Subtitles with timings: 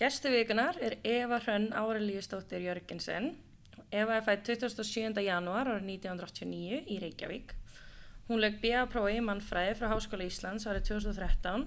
[0.00, 3.34] Gesti vikunar er Eva Hrönn Árelíustóttir Jörgensen.
[3.92, 5.20] Eva er fætt 27.
[5.20, 7.52] janúar árið 1989 í Reykjavík.
[8.30, 11.66] Hún lög BA-prófi í mannfræði frá Háskóla Íslands árið 2013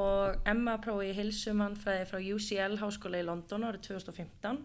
[0.00, 4.64] og MA-prófi í hilsumannfræði frá UCL Háskóla í London árið 2015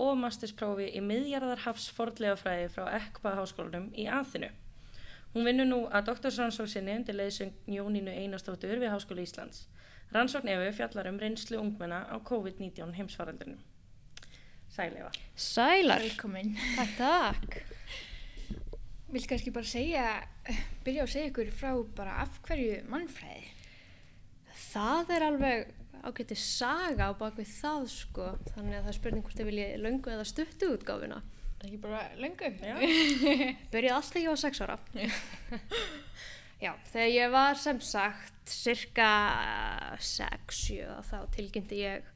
[0.00, 4.54] og mastersprófi í miðjarðarhafsfordlegafræði frá EKBA Háskólanum í Aþinu.
[5.36, 9.66] Hún vinnur nú að doktorsrannsóksinni undir leiðsöng Jónínu Einarstóttur við Háskóla Íslands.
[10.14, 13.58] Rannsókn Efu fjallar um reynslu ungmenna á COVID-19 heimsfaraldunum.
[14.72, 15.10] Sæl Eva.
[15.36, 16.00] Sælar.
[16.00, 16.54] Velkomin.
[16.76, 17.58] Takk, takk.
[19.12, 20.04] Vil kannski bara segja,
[20.84, 23.46] byrja að segja ykkur frá bara af hverju mannfræði?
[24.68, 25.70] Það er alveg
[26.04, 28.30] ágætti saga á bakvið það sko.
[28.52, 31.22] Þannig að það er spurning hvort þið viljið löngu eða stuttu útgáfuna.
[31.58, 32.52] Það er ekki bara löngu?
[32.62, 32.76] Já.
[33.72, 34.78] Byrjaði alltaf ég var sex ára.
[36.58, 39.08] Já, þegar ég var sem sagt cirka
[40.02, 42.08] 6-7 þá tilkynnti ég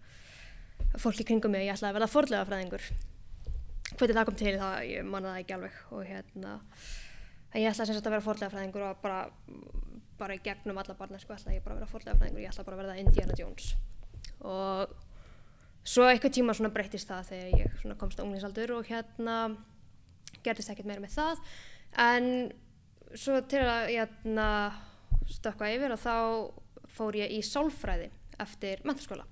[0.99, 2.89] fólki kringum mig að ég ætlaði að verða forlegafræðingur.
[3.93, 5.77] Hvernig það kom til þá ég manna það ekki alveg.
[5.95, 6.57] Og hérna
[7.53, 9.21] en ég ætlaði sem sagt að vera forlegafræðingur og bara,
[10.19, 12.71] bara í gegnum alla barna sko ætlaði ég bara að vera forlegafræðingur og ég ætlaði
[12.71, 13.71] bara að verða Indiana Jones.
[14.43, 14.97] Og
[15.87, 19.39] svo eitthvað tíma svona breytist það þegar ég komst á unglingsaldur og hérna
[20.43, 21.47] gerðist ekkert meira með það.
[22.11, 22.29] En
[23.19, 24.49] svo til að hérna,
[25.33, 26.17] stökka yfir og þá
[26.93, 28.11] fór ég í sálfræði
[28.43, 29.25] eftir menturskóla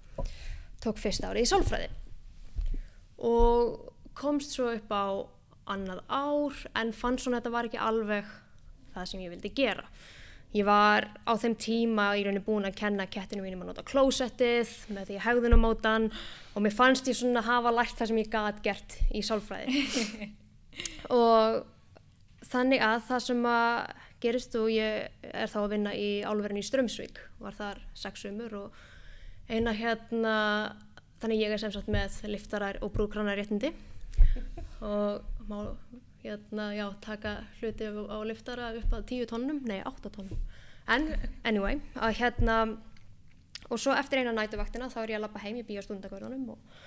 [0.80, 1.90] tók fyrsta ári í sálfræði.
[3.26, 5.06] Og komst svo upp á
[5.70, 8.32] annað ár en fann svona að þetta var ekki alveg
[8.94, 9.84] það sem ég vildi gera.
[10.50, 14.72] Ég var á þeim tíma í rauninni búin að kenna kettinu mínum að nota klósettið
[14.90, 16.08] með því að hegðunumótan
[16.56, 19.84] og mér fannst ég svona hafa lært það sem ég gæti gert í sálfræði.
[21.20, 21.60] Og
[22.50, 23.72] þannig að það sem að
[24.20, 28.56] gerist og ég er þá að vinna í álverðinu í Strömsvík var þar sex sumur
[28.58, 28.80] og
[29.50, 30.34] eina hérna
[31.22, 33.72] þannig ég er sem sagt með liftarar og brúkranar réttindi
[34.80, 35.58] og má
[36.20, 40.40] hérna, já, taka hluti á, liftara upp að 10 tónnum, nei 8 tónnum
[40.90, 41.06] en
[41.48, 42.56] anyway, að hérna
[43.70, 46.80] og svo eftir eina nætuvaktina þá er ég að lappa heim, ég býja stundakvörðunum og,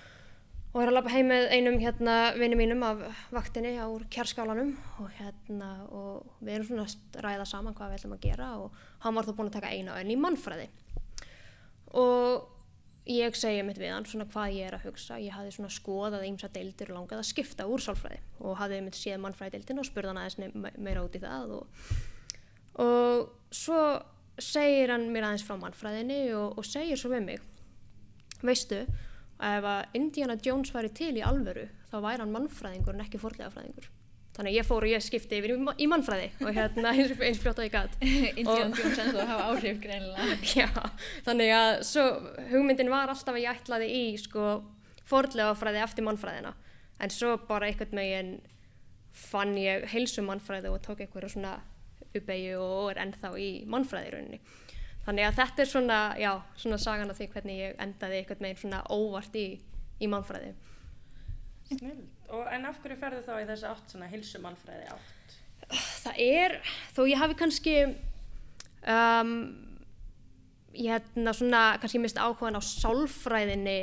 [0.74, 3.04] og er að lappa heim með einum hérna vinnu mínum af
[3.34, 4.72] vaktinni á kjarskálanum
[5.04, 8.80] og hérna og við erum svona að ræða saman hvað við ætlum að gera og
[9.04, 10.66] hann var þá búin að taka eina önn í mannfræði.
[12.02, 12.50] Og
[13.06, 15.20] ég segja mitt við hann svona hvað ég er að hugsa.
[15.22, 18.98] Ég hafði svona skoðað ímsa deildir og langað að skipta úr sálfræði og hafði mitt
[18.98, 21.88] séð mannfræði deildin og spurði hann aðeins me meira út í það og,
[22.82, 23.82] og svo
[24.42, 27.50] segir hann mér aðeins frá mannfræðinni og, og segir svo við mig
[28.42, 28.88] veistu
[29.40, 33.90] ef að Indiana Jones væri til í alvöru þá væri hann mannfræðingur en ekki forlegafræðingur
[34.34, 37.62] þannig að ég fór og ég skipti yfir í, mannfræði og hérna eins, eins fljótt
[37.62, 37.98] að ég gæt
[38.42, 40.38] Indiana Jones en þú hafa áhrif greinilega.
[40.58, 40.70] Já,
[41.28, 42.06] þannig að svo,
[42.50, 44.48] hugmyndin var alltaf að ég ætlaði í sko
[45.10, 46.56] forlegafræði eftir mannfræðina.
[47.04, 48.34] En svo bara einhvern megin
[49.14, 51.60] fann ég heilsum mannfræði og tók einhverju svona
[52.14, 54.42] uppeyju og er ennþá í mannfræði í rauninni
[55.06, 58.62] þannig að þetta er svona, já, svona sagan af því hvernig ég endaði einhvern megin
[58.64, 59.48] svona óvart í,
[60.00, 60.54] í mannfræði
[61.68, 62.08] Snild.
[62.34, 65.36] Og en af hverju ferðu þá í þessu átt svona hilsumannfræði átt?
[66.04, 66.56] Það er,
[66.96, 67.76] þó ég hafi kannski
[68.90, 69.34] um,
[70.74, 73.78] ég hérna svona kannski mist áhugan á sálfræðinni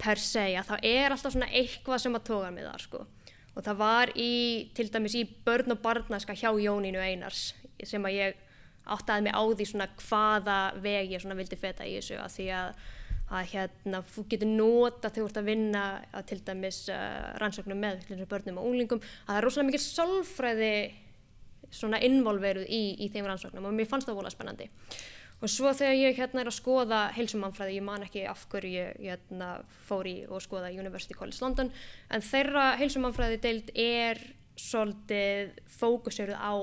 [0.00, 3.04] per se að það er alltaf svona eitthvað sem að toga mig þar sko
[3.58, 4.32] og það var í,
[4.76, 7.50] til dæmis í börn og barnaska hjá Jónínu Einars
[7.86, 8.44] sem að ég
[8.94, 12.48] áttaði mig á því svona hvaða veg ég svona vildi feta í þessu að því
[12.60, 12.86] að
[13.28, 15.82] að hérna, þú getur nota þegar þú ert að vinna
[16.16, 20.72] að til dæmis uh, rannsóknum með börnum og unglingum að það er rosalega mikið sálfræði
[21.68, 24.70] svona involveruð í, í þeim rannsóknum og mér fannst það volað spennandi.
[25.38, 29.04] Og svo þegar ég hérna er að skoða heilsumannfræði, ég man ekki af hverju ég
[29.04, 29.50] hérna,
[29.86, 31.70] fór í og skoða University College London
[32.10, 34.24] en þeirra heilsumannfræði deild er
[34.58, 36.54] svolítið fókuseruð á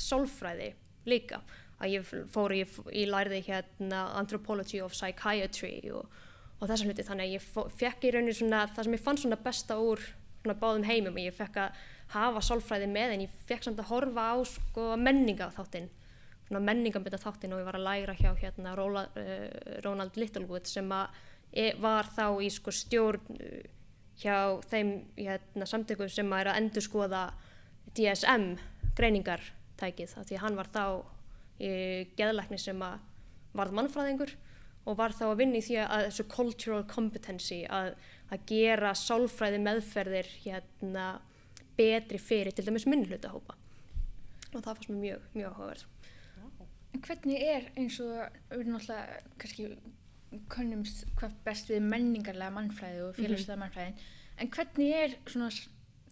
[0.00, 0.74] sálfræði
[1.08, 1.40] líka
[1.80, 6.08] að ég fór, ég, ég læriði hérna Anthropology of Psychiatry og,
[6.58, 7.06] og þessa hluti.
[7.06, 10.02] Þannig að ég fekk í rauninu svona það sem ég fann svona besta úr
[10.40, 11.80] svona báðum heimum og ég fekk að
[12.10, 15.90] hafa sálfræði með en ég fekk samt að horfa á sko menningaþáttinn
[16.50, 19.44] svona menningambita þáttinn og ég var að læra hjá hérna Róla, uh,
[19.84, 21.20] Ronald Littlewood sem að
[21.54, 23.60] e, var þá í sko stjórn uh,
[24.18, 27.22] hjá þeim hérna samtökum sem að er að endur skoða
[27.94, 28.48] DSM
[28.98, 30.16] greiningartækið.
[30.26, 30.84] Því að hann var þá
[32.18, 32.98] geðlækni sem að
[33.56, 34.34] varð mannfræðingur
[34.88, 37.92] og var þá að vinna í því að þessu cultural competency að,
[38.32, 41.06] að gera sálfræði meðferðir hérna
[41.76, 43.56] betri fyrir til dæmis minnhlutahópa
[44.50, 45.88] og það fannst mér mjög, mjög áhugaverð
[46.90, 49.68] En hvernig er eins og við alltaf kannski
[50.50, 54.00] könnumst hvað best við menningarlega mannfræði og félagslega mannfræðin
[54.42, 55.50] en hvernig er svona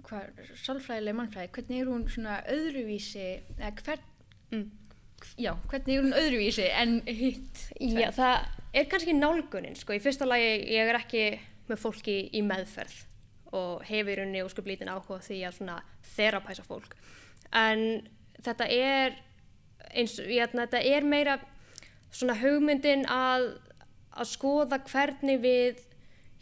[0.07, 3.27] hvað, sálfræðilega mannfræði, hvernig er hún svona öðruvísi
[3.59, 4.07] eða hvern,
[4.49, 4.71] Mm.
[5.39, 9.95] Já, hvernig er hún öðruvísi en hitt Já, það er kannski nálgunin, sko.
[9.97, 11.25] Í fyrsta lagi, ég er ekki
[11.69, 13.05] með fólki í meðferð
[13.57, 15.79] og hefur rauninni og sko blítin áhuga því að svona
[16.15, 16.97] þerapæsa fólk.
[17.57, 18.05] En
[18.45, 19.17] þetta er
[19.95, 21.39] eins, jæna, þetta er meira
[22.13, 23.55] svona hugmyndin að,
[24.13, 25.85] að skoða hvernig við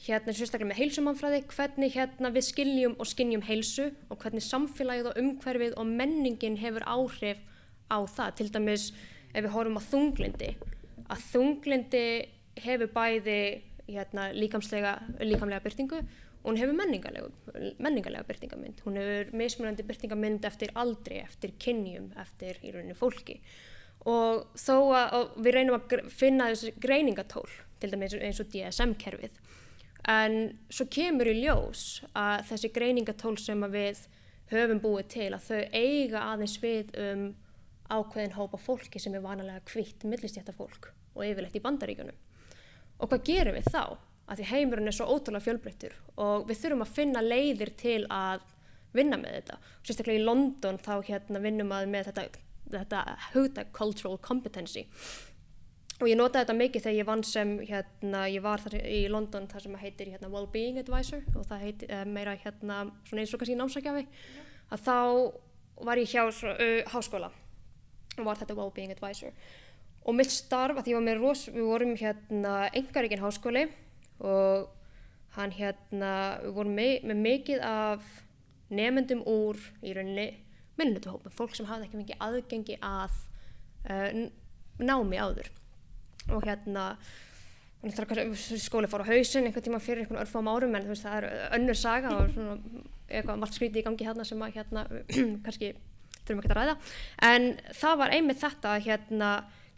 [0.06, 5.20] hérna sérstaklega með heilsumannfræði, hvernig hérna við skiljum og skiljum heilsu og hvernig samfélagið og
[5.22, 7.40] umhverfið og menningin hefur áhrif
[7.90, 8.34] á það.
[8.38, 8.90] Til dæmis
[9.32, 10.52] ef við horfum á þunglindi,
[11.12, 12.06] að þunglindi
[12.64, 13.40] hefur bæði
[13.86, 18.82] hérna, líkamlega byrtingu og hún hefur menningarlega byrtingamind.
[18.86, 23.40] Hún hefur mismunandi byrtingamind eftir aldri, eftir kynjum, eftir í rauninni fólki.
[24.06, 27.48] Og þó að og við reynum að finna þessi greiningatól,
[27.82, 29.40] til dæmis eins og DSM-kerfið,
[30.06, 30.36] en
[30.70, 34.04] svo kemur í ljós að þessi greiningatól sem að við
[34.52, 37.26] höfum búið til að þau eiga aðeins við um
[37.90, 42.18] ákveðin hópa fólki sem er vanalega kvitt millistjætta fólk og yfirleitt í bandaríkjunum.
[43.00, 43.96] Og hvað gerum við þá?
[44.26, 48.42] Að því heimurinn er svo ótrúlega fjölbreyttur og við þurfum að finna leiðir til að
[48.96, 49.58] vinna með þetta.
[49.84, 52.42] Sérstaklega í London þá hérna vinnum að með þetta,
[52.72, 53.02] þetta
[53.34, 54.86] hugtak cultural competency
[55.96, 59.48] og ég notaði þetta mikið þegar ég vann sem hérna, ég var þar í London
[59.48, 63.40] þar sem heitir hérna Wellbeing Advisor og það heitir uh, meira hérna svona eins og
[63.40, 64.04] kannski námsækjafi
[64.74, 64.98] að þá
[65.86, 67.30] var ég hjá svo, uh, háskóla
[68.18, 69.34] og var þetta Wellbeing Advisor.
[70.06, 73.66] Og mitt starf að var með ros, við vorum hérna engaríkin háskóli
[74.22, 74.70] og
[75.36, 76.12] hann hérna,
[76.44, 78.06] við vorum með, með mikið af
[78.72, 80.28] nefendum úr í rauninni
[80.76, 83.14] minnlutuhópum, fólk sem hafði ekki mikið aðgengi að
[83.90, 84.26] uh,
[84.78, 85.50] námi áður.
[86.32, 86.90] Og hérna
[87.86, 91.26] skóli fór á hausinn einhvern tíma fyrir einhvern örfám árum en veist það er
[91.58, 92.56] önnur saga og svona
[93.06, 94.86] eitthvað margt skrítið í gangi hérna sem að hérna
[95.44, 95.74] kannski
[96.26, 96.76] þurfum ekki að ræða.
[97.30, 97.48] En
[97.80, 99.30] það var einmitt þetta hérna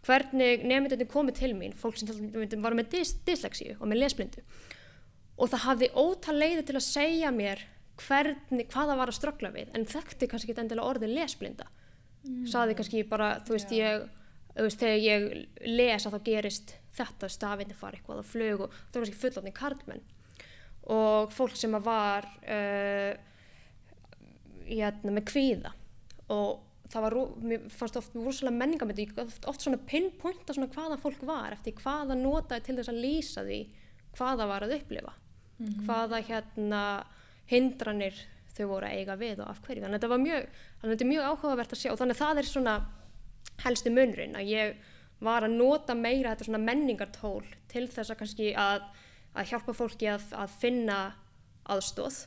[0.07, 4.45] hvernig nefndunni komið til mín fólk sem var með dys dyslexíu og með lesblindu.
[5.39, 7.65] Og það hafði ótal leiði til að segja mér
[7.99, 11.67] hvernig, hvað það var að ströggla við en þekkti kannski ekki endilega orðið lesblinda.
[12.19, 12.43] Mm.
[12.51, 14.01] saði kannski bara, þú veist, ég
[14.55, 15.25] þú veist, þegar ég
[15.71, 19.53] les að þá gerist þetta stafindi fara eitthvað á flug og það var kannski fullotni
[19.55, 20.05] karlmenn.
[20.89, 23.13] Og fólk sem var uh,
[24.67, 25.73] hérna, með kvíða
[26.33, 27.15] og það var,
[27.45, 32.17] mér fannst oft rosalega menningamöndi, oft, oft svona pinpointa svona hvaða fólk var eftir hvaða
[32.17, 33.59] notaði til þess að lýsa því
[34.17, 35.13] hvaða var að upplifa.
[35.85, 36.83] Hvaða hérna
[37.49, 38.15] hindranir
[38.55, 39.83] þau voru að eiga við og af hverju.
[39.83, 40.47] Þannig að þetta var mjög,
[40.81, 41.91] þetta er mjög áhugavert að sjá.
[41.91, 42.75] Og þannig að það er svona
[43.65, 44.81] helsti munurinn að ég
[45.19, 48.85] var að nota meira þetta svona menningartól til þess að kannski að,
[49.35, 50.99] að hjálpa fólki að, að finna
[51.69, 52.21] aðstóð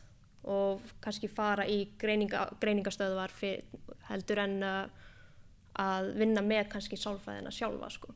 [0.52, 3.32] og kannski fara í greininga, greiningastöðvar
[4.12, 5.05] heldur en uh,
[5.82, 8.15] að vinna með kannski sálfræðina sjálfa sko.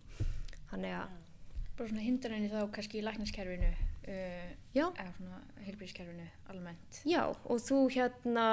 [0.70, 1.14] þannig að
[1.76, 7.00] bara svona hindranir þá kannski í lækniskerfinu uh, eða svona heilbríðskerfinu almennt.
[7.08, 8.46] Já, og þú hérna,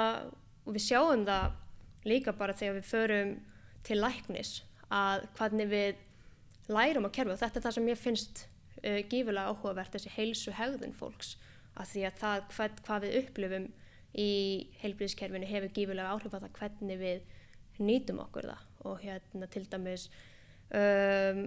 [0.64, 1.60] og við sjáum það
[2.08, 3.36] líka bara þegar við förum
[3.84, 4.58] til læknis
[4.92, 6.02] að hvernig við
[6.72, 8.44] lærum að kerfi og þetta er það sem ég finnst
[8.84, 11.36] uh, gífulega áhugavert þessi heilsu hegðun fólks.
[11.74, 13.70] Að því að það hvað, hvað við upplifum
[14.14, 14.30] í
[14.82, 17.24] heilbríðskerfinu hefur gífulega áhrif á það hvernig við
[17.82, 18.66] nýtum okkur það.
[18.84, 20.08] Og hérna til dæmis
[20.70, 21.46] um,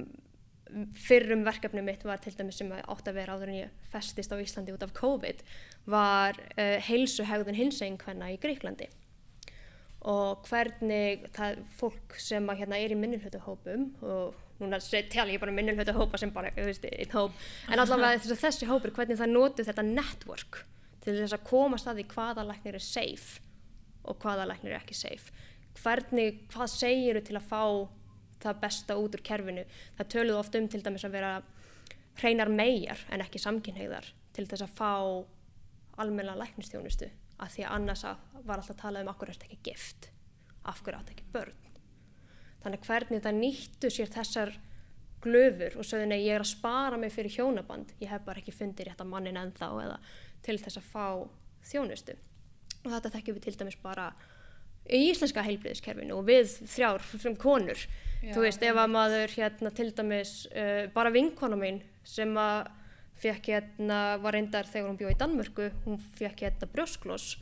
[0.98, 4.38] fyrrum verkefni mitt var til dæmis sem átt að vera áður en ég festist á
[4.42, 5.44] Íslandi út af COVID
[5.88, 8.90] var uh, heilsuhegðun hinsengkvenna í Gríklandi
[10.08, 14.80] og hvernig það fólk sem að hérna er í minnulhutahópum og núna
[15.12, 17.36] tala ég bara um minnulhutahópa sem bara, þú veist, einn hóp
[17.72, 20.62] en allavega þessi, þessi hópur, hvernig það notu þetta network
[21.04, 23.44] til þess að komast að því hvaða læknir er safe
[24.08, 25.34] og hvaða læknir er ekki safe
[25.82, 27.64] hvernig, hvað segiru til að fá
[28.44, 29.64] það besta út úr kerfinu?
[29.98, 31.32] Það töluðu oft um til dæmis að vera
[32.22, 34.92] hreinar megar en ekki samkynhegðar til þess að fá
[36.02, 39.50] almenna læknistjónustu að því að annars að var alltaf að tala um okkur er þetta
[39.50, 40.10] ekki gift
[40.68, 41.66] af hverju átt ekki börn.
[42.64, 44.54] Þannig hvernig það nýttu sér þessar
[45.24, 48.54] glöfur og sögðu nei ég er að spara mig fyrir hjónaband ég hef bara ekki
[48.54, 50.00] fundið rétt að mannin ennþá eða
[50.46, 51.06] til þess að fá
[51.72, 52.18] þjónustu.
[52.84, 54.12] Og þetta þekkjum við til dæmis bara
[54.88, 57.84] í íslenska heilbriðiskerfinu og við þrjár sem konur
[58.24, 62.72] Já, þú veist ef að maður hérna til dæmis uh, bara vinkona mín sem að
[63.18, 67.38] fekk hérna var reyndar þegar hún bjóð í Danmörku hún fekk hérna brjóskloss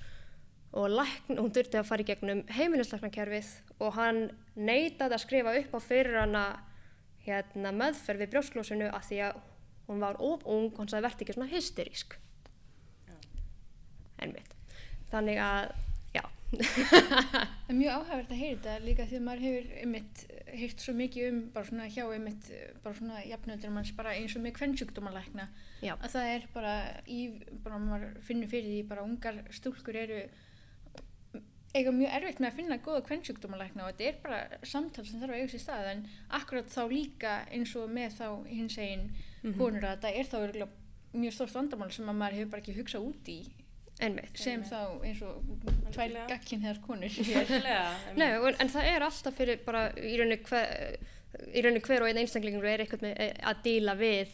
[0.76, 4.26] og lækn, hún þurfti að fara í gegnum heimilislæknakerfið og hann
[4.56, 6.46] neitaði að skrifa upp á fyrir hana
[7.26, 9.40] hérna, meðferð við brjósklossinu að því að
[9.88, 12.16] hún var of ung, hún sagði verði ekki svona hysterísk.
[13.06, 13.16] Já.
[14.26, 14.54] einmitt.
[15.12, 15.74] Þannig að,
[16.56, 20.22] Það er mjög áhægvert að heyra þetta líka því að maður hefur einmitt
[20.56, 22.50] heyrt svo mikið um bara svona hjá einmitt
[22.84, 25.48] bara svona jafnöldur manns bara eins og með kvennsjúkdómalækna
[25.98, 26.76] að það er bara
[27.12, 27.20] í,
[27.66, 30.22] bara maður finnur fyrir því bara ungar stúlkur eru
[31.76, 35.34] eiga mjög erfitt með að finna góða kvennsjúkdómalækna og þetta er bara samtal sem þarf
[35.36, 36.06] að eiga sér stað en
[36.40, 39.10] akkurat þá líka eins og með þá hins egin
[39.46, 39.58] Mhm.
[39.60, 40.70] konur að þetta er þá
[41.16, 43.36] mjög stórt vandamál sem að maður hefur bara ekki hugsað út í
[44.04, 44.40] einmitt.
[44.40, 45.44] Sem þá eins og
[45.94, 46.26] tvær Algjörlega.
[46.32, 47.20] gagkinheðar konur
[48.20, 50.98] Nei, en, en það er alltaf fyrir bara í rauninni hver,
[51.86, 54.34] hver og einn einstaklingur er eitthvað með eh, að díla við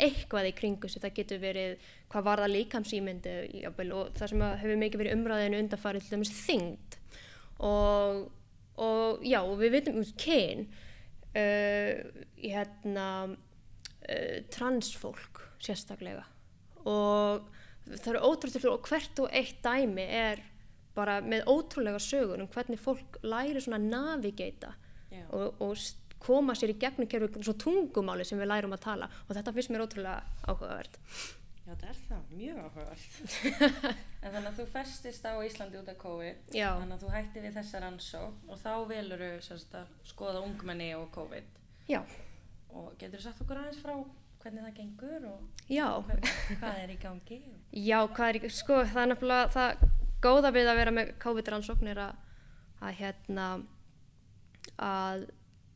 [0.00, 4.44] eitthvað í kringu sig, það getur verið hvað var það líkamsýmyndi jafnvel, og það sem
[4.46, 6.96] að hefur mikið verið umræðinu undanfarið til dæmis þyngd.
[7.68, 8.22] Og,
[8.80, 10.64] og já, og við vitum um kyn
[11.36, 16.24] uh, hérna uh, transfólk sérstaklega.
[16.88, 17.44] Og
[17.96, 20.44] það eru ótrúlega og hvert og eitt dæmi er
[20.96, 24.74] bara með ótrúlega sögur um hvernig fólk læri svona navigata
[25.30, 25.76] og, og
[26.20, 29.72] koma sér í gegnum kerfi svona tungumáli sem við lærum að tala og þetta finnst
[29.72, 30.98] mér ótrúlega áhugavert
[31.70, 33.18] Já, þetta er það, mjög áhugavert.
[34.24, 36.70] en þannig að þú festist á Íslandi út af COVID, Já.
[36.80, 41.06] þannig að þú hætti við þessa rannsók og þá velur þú að skoða ungmenni og
[41.14, 41.52] COVID.
[41.92, 42.00] Já,
[42.70, 43.94] Og getur þú sagt okkur aðeins frá
[44.42, 45.40] hvernig það gengur og
[46.06, 46.30] hvað,
[46.60, 47.40] hvað er í gangi?
[47.76, 49.84] já, hvað er ekki, sko það er nefnilega það
[50.24, 52.24] góða við að vera með COVID-rannsókn er að,
[52.80, 53.46] að hérna
[54.80, 55.26] að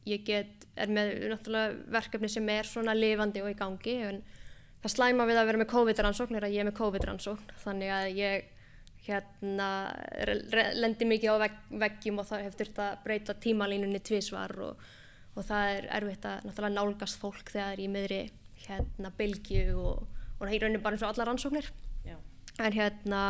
[0.08, 4.18] ég get, er með náttúrulega verkefni sem er svona lifandi og í gangi en
[4.84, 8.08] það slæma við að vera með COVID-rannsókn er að ég er með COVID-rannsókn þannig að
[8.18, 8.50] ég
[9.04, 9.68] hérna
[10.24, 14.54] re- re- lendi mikið á vegg, veggjum og það hefur þurft að breyta tímalínunni tvísvar
[14.64, 14.84] og,
[15.36, 18.22] og það er erfitt að náttúrulega nálgast fólk þegar í miðri
[18.68, 21.70] hérna bylgju og, og það er í rauninni bara eins og allar rannsóknir.
[22.04, 22.16] Já.
[22.60, 23.22] en hérna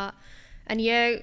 [0.68, 1.22] en ég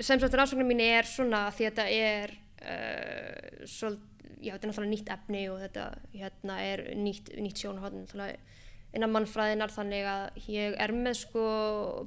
[0.00, 3.98] sem sagt rannsóknin mín er svona því að þetta er uh, svol,
[4.40, 8.06] já þetta er náttúrulega nýtt efni og þetta hérna er nýtt, nýtt sjónahotn
[8.90, 11.42] innan mannfræðinar þannig að ég er með sko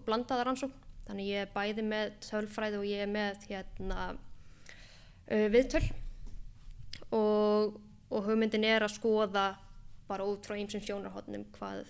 [0.04, 0.80] blandaða rannsókn.
[1.08, 5.84] Þannig ég er bæði með tölfræði og ég er með hérna uh, viðtöl.
[7.13, 7.78] Og,
[8.10, 9.48] og hugmyndin er að skoða
[10.13, 11.84] bara út frá ýmsum sjónarhóttnum hvað,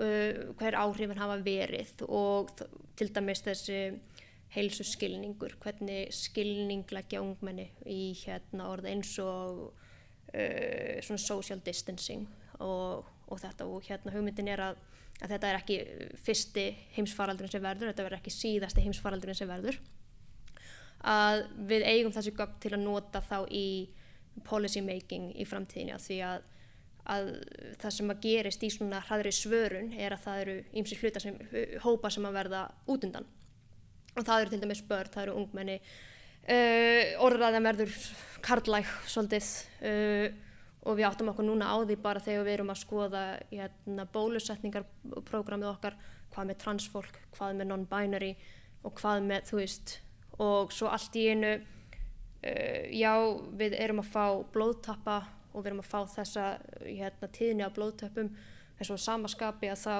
[0.00, 2.52] uh, hver áhrifin hafa verið og
[2.98, 3.80] til dæmis þessi
[4.54, 12.26] heilsu skilningur, hvernig skilning leggja ungmenni í hérna orð eins og uh, svona social distancing
[12.58, 13.68] og, og þetta.
[13.70, 14.82] Og hérna hugmyndin er að,
[15.20, 15.78] að þetta er ekki
[16.26, 19.80] fyrsti heimsfaraldurinn sem verður, þetta verður ekki síðasti heimsfaraldurinn sem verður.
[21.10, 23.66] Að við eigum þessi gögn til að nota þá í
[24.44, 26.42] policy making í framtíðinni af því að,
[27.10, 27.30] að
[27.80, 31.36] það sem að gerist í svona hraðri svörun er að það eru ýmsi hluta sem,
[31.84, 33.26] hópa sem að verða útundan
[34.16, 37.98] og það eru til dæmis börn, það eru ungmenni uh, orðræðan verður
[38.44, 39.50] karlæg svolítið
[39.86, 40.28] uh,
[40.80, 45.72] og við áttum okkur núna á því bara þegar við erum að skoða hérna, bólusetningarprogrammið
[45.74, 45.98] okkar
[46.30, 48.30] hvað með transfólk, hvað með non-binary
[48.86, 49.98] og hvað með, þú veist
[50.40, 53.12] og svo allt í einu uh, já,
[53.60, 54.24] við erum að fá
[54.54, 55.20] blóðtappa
[55.52, 56.46] og við erum að fá þessa
[56.84, 59.96] hérna, tíðni af blóðtöppum en svo samaskapi að þá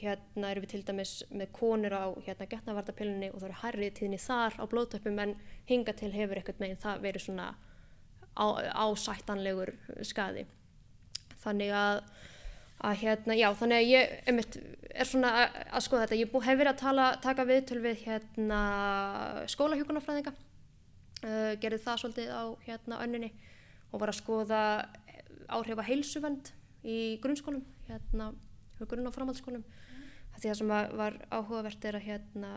[0.00, 4.20] hérna erum við til dæmis með konur á hérna getnavartapilunni og það eru hærri tíðni
[4.22, 5.36] þar á blóðtöppum en
[5.68, 7.48] hinga til hefur eitthvað meginn það verið svona
[8.38, 8.46] á,
[8.86, 9.74] ásættanlegur
[10.06, 10.46] skadi
[11.42, 12.04] þannig að
[12.80, 14.56] að hérna, já, þannig að ég einmitt,
[14.88, 16.20] er svona að, að skoða þetta.
[16.20, 18.60] Ég hef verið að tala, taka viðtöl við hérna
[19.52, 23.30] skólahjúkunarfræðinga uh, gerði það svolítið á hérna önninni
[23.90, 24.62] og var að skoða
[25.50, 26.52] áhrif að heilsuvend
[26.86, 28.32] í grunnskólum hérna,
[28.80, 29.64] grunn- og framhaldsskólum.
[30.38, 32.52] Því það sem var áhugavert er að hérna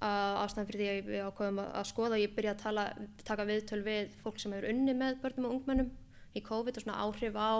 [0.00, 2.84] ástæðan fyrir því að við ákveðum að, að skoða og ég byrja að tala,
[3.28, 5.90] taka viðtöl við fólk sem hefur unni með börnum og ungmennum
[6.32, 7.52] í COVID og svona áhrif á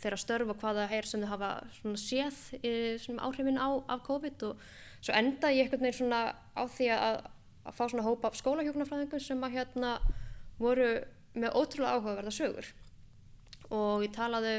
[0.00, 2.72] þeirra störf og hvaða er sem þau hafa svona séð e,
[3.02, 4.46] svona áhrifin á af COVID.
[4.48, 4.62] Og
[5.02, 6.22] svo enda ég einhvern veginn svona
[6.56, 7.18] á því að,
[7.66, 9.96] að fá svona hópa skólahjóknarfræðingum sem að hérna
[10.62, 10.94] voru
[11.34, 12.70] með ótrúlega áhugaverða sögur.
[13.72, 14.54] Og ég talaði,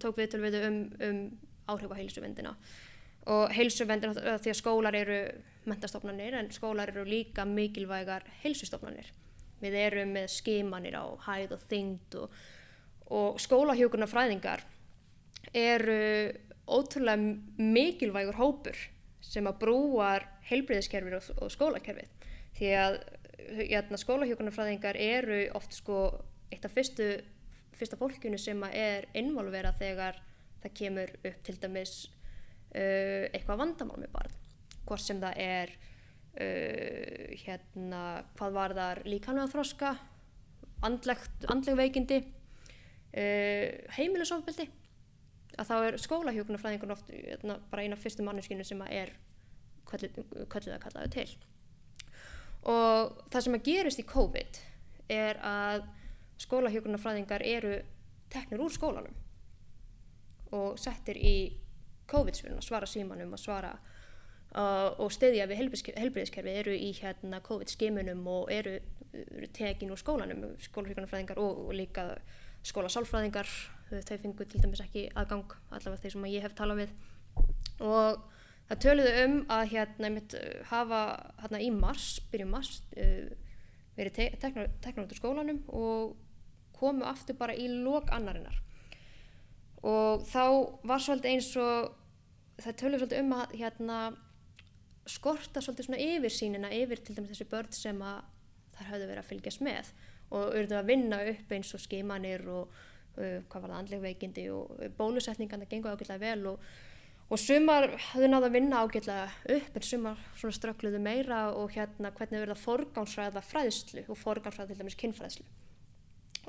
[0.00, 1.24] tók við þau um, um
[1.68, 2.54] áhrif á heilsuvendina
[3.28, 5.18] og heilsuvendina því að skólar eru
[5.68, 9.10] mentastofnanir en skólar eru líka mikilvægar heilsustofnanir.
[9.60, 12.36] Við erum með skimanir á hæð og þyngd og,
[13.12, 14.64] og skólahjókunarfræðingar
[15.56, 15.98] eru
[16.68, 17.18] ótrúlega
[17.58, 18.78] mikilvægur hópur
[19.24, 22.14] sem að brúar heilbriðiskerfið og, og skólakerfið.
[22.56, 22.98] Því að
[23.38, 25.98] hérna, skólahjókunarfræðingar eru oft sko
[26.52, 27.08] eitt af fyrstu,
[27.76, 30.18] fyrsta fólkinu sem er involvera þegar
[30.62, 34.34] það kemur upp til dæmis uh, eitthvað vandamál með barn.
[34.88, 38.02] Hvort sem það er uh, hérna
[38.38, 39.94] hvað var þar líkanlega þroska
[40.86, 43.68] andleg veikindi uh,
[43.98, 44.68] heimilisofbeldi
[45.58, 49.14] að þá er skólahjókunarfræðingun oft hérna, bara eina fyrstu manneskinu sem er
[49.88, 51.30] kölluð að kallaðu til
[52.66, 54.60] og það sem að gerist í COVID
[55.12, 55.86] er að
[56.42, 57.78] skólahjókunarfræðingar eru
[58.32, 59.14] teknir úr skólanum
[60.54, 61.36] og settir í
[62.08, 63.74] COVID-svinna, svara símanum og svara
[64.56, 65.60] uh, og stiðja við
[65.96, 68.78] helbriðiskerfi eru í hérna COVID-skimunum og eru,
[69.12, 72.10] eru tekin úr skólanum, skólahjókunarfræðingar og, og líka
[72.68, 73.50] skólasálfræðingar
[73.88, 76.96] þau fengur til dæmis ekki aðgang allavega þeir sem ég hef talað við.
[77.84, 78.18] Og
[78.68, 80.38] það töluðu um að hérna mitt
[80.70, 81.02] hafa
[81.42, 83.28] hérna í mars, byrju mars uh,
[83.98, 86.16] verið te teknar út úr skólanum og
[86.78, 88.60] komu aftur bara í lok annarinnar.
[89.86, 90.44] Og þá
[90.86, 91.94] var svolítið eins og
[92.62, 93.98] það töluðu svolítið um að hérna
[95.08, 98.20] skorta svolítið svona yfir sínina yfir til dæmis þessi börn sem að
[98.76, 99.90] þar hafðu verið að fylgjast með
[100.28, 102.74] og auðvitað að vinna upp eins og skimanir og
[103.16, 106.68] uh, hvað var það andleg veikindi og bólusetningan það gengur ákveðlega vel og
[107.28, 112.12] og sumar hafði náða að vinna ágætlega upp en sumar svona ströggluðu meira og hérna
[112.16, 115.44] hvernig verða forgámsræða fræðslu og forgámsræða til dæmis kynfræðslu.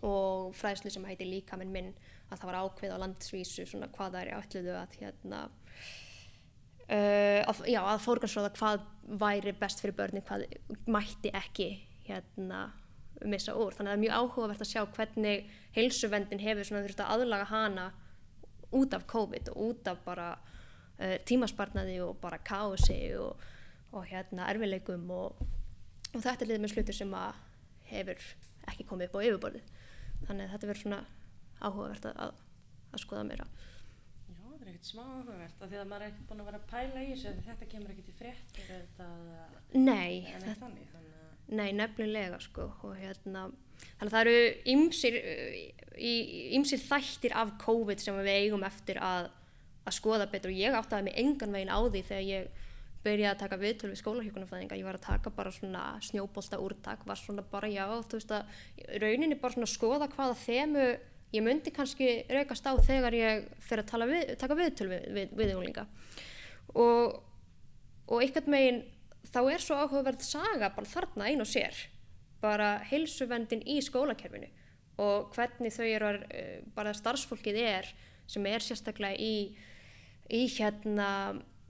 [0.08, 1.92] Og fræðslu sem heiti líka minn minn
[2.30, 5.40] að það var ákveð á landsvísu svona hvað það er átluðu að hérna
[6.88, 8.86] uh, að, já að forgámsræða hvað
[9.20, 10.48] væri best fyrir börnin hvað
[10.88, 11.74] mætti ekki
[12.08, 12.70] hérna
[13.28, 13.76] missa úr.
[13.76, 17.50] Þannig að það er mjög áhugavert að sjá hvernig heilsuvendin hefur svona þurft að aðlaga
[17.50, 17.90] hana
[18.80, 20.30] út af COVID og út af bara
[21.00, 23.48] uh, tímasparnaði og bara kási og,
[23.96, 25.40] og hérna erfileikum og,
[26.14, 27.40] og þetta er liðið með slutur sem að
[27.90, 28.28] hefur
[28.70, 29.74] ekki komið upp á yfirborðið.
[30.28, 31.02] Þannig að þetta verður svona
[31.60, 32.44] áhugavert að,
[32.94, 33.48] að skoða meira.
[34.30, 36.60] Já, það er ekkert smá áhugavert af því að maður er ekki búin að vera
[36.60, 38.62] að pæla í þessu þetta kemur ekki til frétt
[39.74, 41.34] Nei, það, þannig, þannig að...
[41.60, 43.48] nei, nefnilega sko og hérna
[43.80, 44.38] þannig að það eru
[44.76, 45.20] ymsir,
[46.60, 49.30] ymsir þættir af COVID sem við eigum eftir að
[49.86, 50.54] að skoða betur.
[50.54, 52.50] Og ég áttaði mig engan veginn á því þegar ég
[53.04, 57.20] byrjaði að taka viðtölu við skólahjókunarfæðinga ég var að taka bara svona snjóbolta úrtak var
[57.20, 60.88] svona bara já, þú veist að rauninni bara svona skoða hvaða þemu
[61.32, 65.86] ég myndi kannski raukast á þegar ég fyrir að við, taka viðtölu við, við, viðjólinga
[66.76, 67.22] og,
[68.10, 68.82] og einhvern meginn
[69.30, 71.76] þá er svo áhugaverð saga bara þarna einn og sér.
[72.40, 74.48] Bara heilsuvendin í skólakerfinu
[75.00, 77.90] og hvernig þau eru að eh, bara starfsfólkið er
[78.30, 79.34] sem er sérstaklega í
[80.30, 81.10] í hérna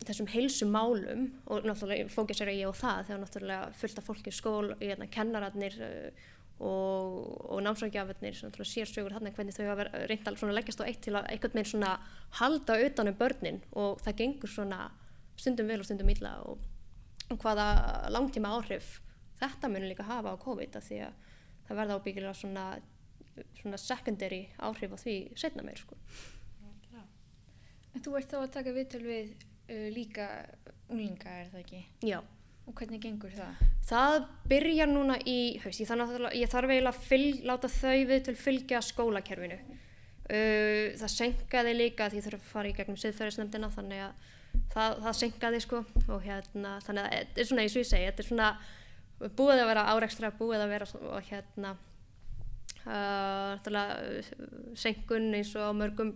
[0.07, 4.73] þessum heilsumálum og náttúrulega fókis er ég á það þegar náttúrulega fullt af fólki skól,
[4.79, 6.27] hérna, kennararnir uh,
[6.59, 11.29] og, og námsvækjafirnir sérsögur hann hvernig þau hafa reynd að leggjast á eitt til að
[11.31, 11.85] einhvern veginn
[12.39, 14.81] halda utanum börnin og það gengur svona
[15.39, 16.59] stundum vel og stundum illa og,
[17.29, 18.97] hvaða langtíma áhrif
[19.39, 21.29] þetta munir líka hafa á COVID því að
[21.67, 22.65] það verða ábyggilega svona,
[23.61, 25.95] svona secondary áhrif á því setna meir sko
[27.99, 30.25] En þú ert þá að taka viðtöl við uh, líka
[30.87, 31.79] unglinga, er það ekki?
[32.07, 32.21] Já.
[32.63, 33.63] Og hvernig gengur það?
[33.89, 34.13] Það
[34.47, 35.81] byrjar núna í haust.
[35.81, 35.89] Ég,
[36.39, 39.57] ég þarf eiginlega að fylg, láta þau viðtöl fylgja skólakerfinu.
[40.29, 44.23] Uh, það senkaði líka því þurfa að fara í gegnum siðferðisnefndina þannig að
[44.77, 48.07] það, það senkaði sko og hérna þannig að þetta er svona eins og ég segi,
[48.13, 48.49] þetta er svona
[49.41, 51.75] búið að vera áreikstra, búið að vera og hérna
[52.87, 53.53] uh,
[54.87, 56.15] senkun eins og mörgum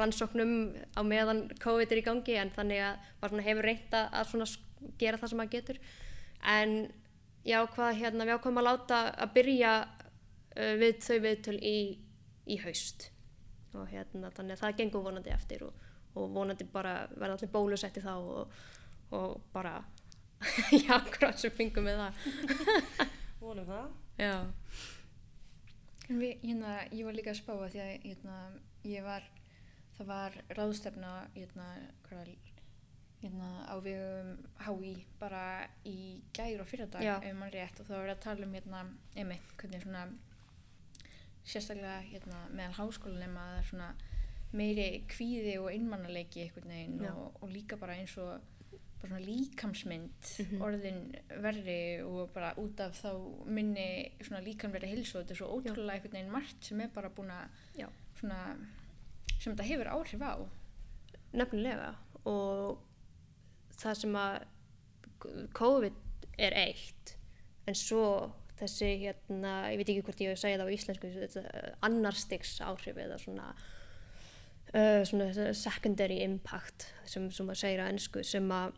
[0.00, 0.54] rannsóknum
[0.96, 4.56] á meðan COVID er í gangi en þannig að maður hefur reynda að
[5.00, 5.80] gera það sem maður getur.
[6.40, 6.74] En
[7.44, 11.78] já hvað hérna við ákvæmum að láta að byrja uh, við þau viðtöl í,
[12.48, 13.10] í haust.
[13.76, 18.02] Og hérna þannig að það gengur vonandi eftir og, og vonandi bara verða allir bólusetti
[18.02, 18.60] þá og,
[19.14, 19.78] og bara
[20.86, 22.14] já hvað sem fengum við það.
[23.40, 23.92] Vonum það.
[24.20, 24.34] Já.
[26.10, 28.38] Við, hérna, ég var líka að spá að því að hérna,
[28.90, 29.28] ég var
[30.00, 31.66] það var ráðstefna hérna,
[33.20, 34.30] hérna, á við
[34.64, 35.44] HÍ bara
[35.84, 38.84] í gæður og fyrirdag ef mann rétt og þá er að tala um hérna,
[39.14, 40.06] einmitt hvernig svona
[41.44, 43.90] sérstaklega hérna, meðal háskólanum að það er svona
[44.56, 48.40] meiri kvíði og einmannalegi einhvern veginn og, og líka bara eins og
[49.00, 50.62] bara svona líkamsmynd mm -hmm.
[50.64, 53.12] orðin verri og bara út af þá
[53.46, 57.08] minni svona líkamverði hilsu og þetta er svo ótrúlega einhvern veginn margt sem er bara
[57.08, 57.48] búin að
[58.20, 58.56] svona
[59.40, 60.34] sem þetta hefur áhrif á?
[61.32, 61.94] Nefnilega
[62.28, 62.80] og
[63.80, 64.38] það sem að
[65.56, 65.98] COVID
[66.40, 67.16] er eitt
[67.68, 68.04] en svo
[68.60, 71.44] þessi hérna, ég veit ekki hvort ég hef segið það á íslensku
[71.86, 73.48] annar styggs áhrif eða svona
[74.74, 78.76] uh, svona secondary impact sem, sem maður segir að ennsku sem að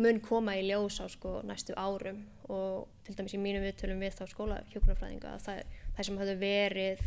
[0.00, 2.24] mun koma í ljós á sko næstu árum.
[2.50, 6.36] Og til dæmis í mínum viðtölum við þá skóla hjókunarfræðinga að það, það sem hafði
[6.40, 7.04] verið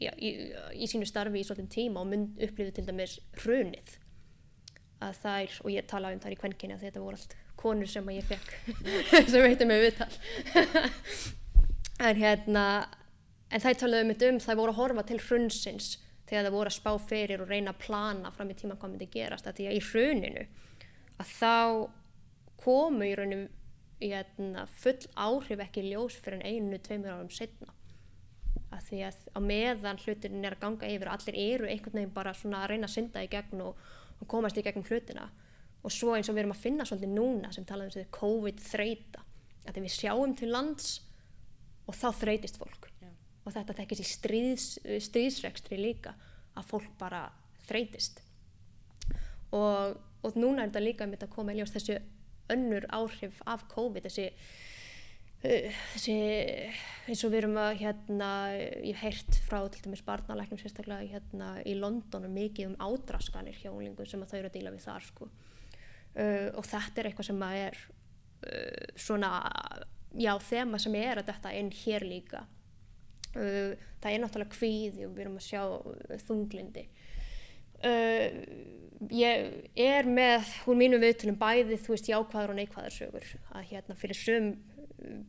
[0.00, 0.30] já, í,
[0.76, 3.98] í sínu starfi í svolítinn tíma og mun upplifið til dæmis hrunið.
[5.02, 8.08] Að þær, og ég tala um þær í kvenkinni að þetta voru allt konur sem
[8.08, 8.52] að ég fekk
[9.32, 10.12] sem veitum með viðtal.
[12.02, 12.62] En hérna
[13.52, 15.90] en þær talaðu um þetta um þær voru að horfa til hrunsins
[16.26, 19.08] þegar það voru að spá fyrir og reyna að plana fram í tíma hvað myndi
[19.12, 19.46] gerast.
[19.46, 20.46] Að því að í hruninu
[21.22, 21.52] að þá
[22.62, 23.44] komu í rauninu
[24.02, 27.70] hérna, full áhrif ekki ljós fyrir einu, tveimur árum setna
[28.72, 32.34] að því að á meðan hlutin er að ganga yfir allir eru einhvern veginn bara
[32.36, 33.80] svona að reyna að synda í gegn og,
[34.18, 35.28] og komast í gegnum hlutina.
[35.82, 39.24] Og svo eins og við erum að finna svolítið núna sem talaðum um þessi COVID-þreita
[39.68, 40.88] að við sjáum til lands
[41.86, 42.88] og þá þreytist fólk.
[43.02, 43.10] Já.
[43.44, 44.66] og þetta tekist í stríðs,
[45.08, 46.14] stríðsrekstri líka
[46.58, 47.26] að fólk bara
[47.66, 48.22] þreytist.
[49.52, 51.98] Og, og núna er þetta líka með að koma í ljós þessi
[52.52, 54.28] önnur áhrif af COVID þessi,
[55.42, 56.16] þessi
[57.10, 61.54] eins og við erum að hérna, ég hef heyrt frá til dæmis barnalæknum sérstaklega hérna,
[61.66, 65.08] í London mikið um ádraskanir hjá unglingum sem að þau eru að díla við þar
[65.08, 65.28] sko.
[66.14, 69.32] uh, og þetta er eitthvað sem að er uh, svona
[70.12, 72.44] já þema sem er að þetta inn hér líka
[73.34, 75.62] uh, það er náttúrulega kvíði og við erum að sjá
[76.28, 76.88] þunglindi
[79.10, 83.96] ég er með úr mínu viðtunum bæði þú veist jákvæður og neikvæður sögur að hérna
[83.98, 84.52] fyrir sum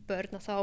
[0.08, 0.56] börn að þá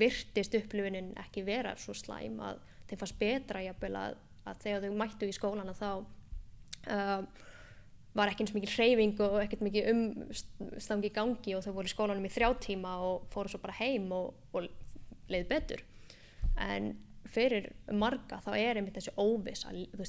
[0.00, 4.18] virtist upplifunin ekki vera svo slæm að þeim fannst betra jafnvel að,
[4.48, 5.90] að þegar þau mættu í skólan að þá
[6.94, 7.46] uh,
[8.16, 12.26] var ekki eins mikið hreyfing og ekkert mikið umstangi gangi og þau voru í skólanum
[12.26, 14.66] í þrjá tíma og fóru svo bara heim og, og
[15.30, 15.84] leið betur.
[16.58, 16.92] En
[17.30, 19.14] fyrir marga þá er einmitt þessi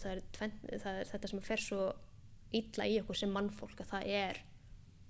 [0.09, 0.23] er
[1.11, 1.91] þetta sem fer svo
[2.57, 4.41] illa í okkur sem mannfólk að það er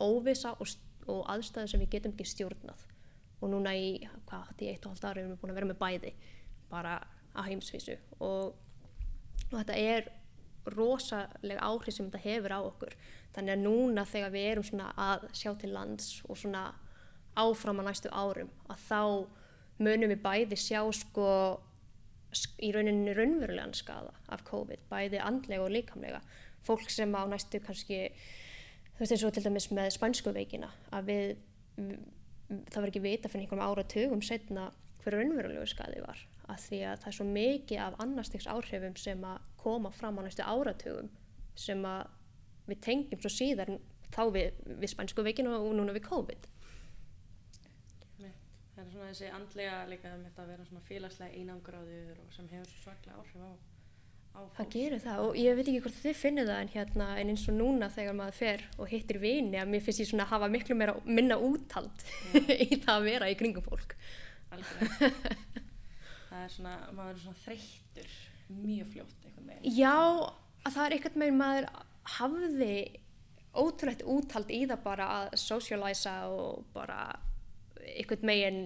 [0.01, 0.73] óvissa og,
[1.07, 2.90] og aðstæðu sem við getum ekki stjórnað
[3.41, 3.93] og núna í,
[4.29, 6.13] hvað, í eitt og halvt ári erum við búin að vera með bæði
[6.71, 6.97] bara
[7.33, 7.97] að heimsvísu.
[8.19, 8.53] Og,
[9.49, 10.11] og þetta er
[10.71, 12.95] rosalega áhrif sem þetta hefur á okkur.
[13.35, 16.67] Þannig að núna þegar við erum svona að sjá til lands og svona
[17.39, 19.01] áfram á næstu árum að þá
[19.81, 21.27] munum við bæði sjá sko
[22.63, 26.21] í rauninni raunverulegan skada af COVID, bæði andlega og líkamlega.
[26.63, 28.03] Fólk sem á næstu kannski
[28.95, 31.31] þú veist eins og til dæmis með spænsku veikina að við
[32.71, 34.69] það var ekki vita fyrir einhverjum áratugum setna
[35.01, 36.19] hver raunverulegu skadi var
[36.51, 40.21] að því að það er svo mikið af annarstegs áhrifum sem að koma fram á
[40.25, 41.11] næstu áratugum
[41.55, 42.09] sem að
[42.69, 43.79] við tengjum svo síðan
[44.11, 46.49] þá við, við spænsku veikinu og núna við COVID
[48.81, 53.19] Það er svona þessi andlega líka að vera svona félagslega einangráður og sem hefur svaklega
[53.19, 53.51] áhrif á.
[54.31, 57.43] Það gerir það og ég veit ekki hvort þið finnir það en, hérna, en eins
[57.51, 60.49] og núna þegar maður fer og hittir vini að mér finnst ég svona að hafa
[60.53, 62.05] miklu meira, minna úthald
[62.71, 63.95] í það að vera í kringum fólk.
[64.51, 65.11] Algjörlega.
[66.29, 68.15] það er svona, maður er svona þreyttur
[68.61, 69.77] mjög fljótt einhvern veginn.
[69.77, 69.95] Já,
[70.65, 71.69] að það er einhvern veginn maður
[72.17, 72.75] hafði
[73.51, 77.01] ótrúlegt úthald í það bara að socialisa og bara
[77.83, 78.61] einhvern megin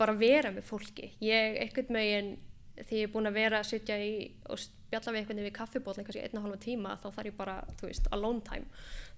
[0.00, 2.32] bara vera með fólki ég einhvern megin
[2.76, 4.12] því ég er búin að vera að sitja í
[4.48, 7.36] og spjalla við einhvern veginn við kaffibótling kannski einn og halva tíma þá þarf ég
[7.38, 8.66] bara, þú veist, alone time.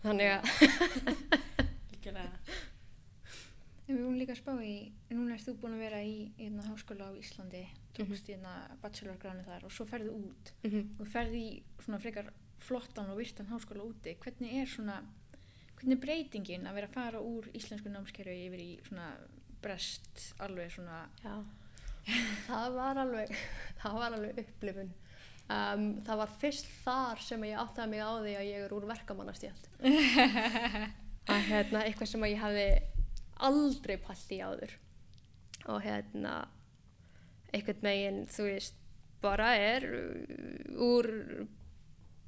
[0.05, 0.39] Þannig að
[3.87, 4.75] við vorum líka að spá í,
[5.13, 7.65] núna erst þú búin að vera í einna háskóla á Íslandi,
[7.97, 10.53] tókst í einna bachelorgránu þar og svo ferðu út.
[10.65, 10.95] Mhm.
[11.01, 11.51] og ferðu í
[11.85, 12.33] svona frekar
[12.65, 14.17] flottan og virtan háskóla úti.
[14.17, 15.03] Hvernig er svona,
[15.77, 19.11] hvernig er breytingin að vera að fara úr íslensku námskerfi yfir í svona
[19.61, 21.45] brest, alveg svona, Já,
[22.49, 23.33] það var alveg,
[23.81, 24.93] það var alveg upplifun.
[25.45, 28.87] Um, það var fyrst þar sem ég áttaði mig á því að ég er úr
[28.89, 29.69] verkamannastjætt.
[31.35, 32.69] að hérna, eitthvað sem ég hafði
[33.45, 34.73] aldrei í áður.
[35.73, 36.33] Og hérna,
[37.53, 38.81] einhvern meginn, þú veist,
[39.25, 41.11] bara er uh, úr,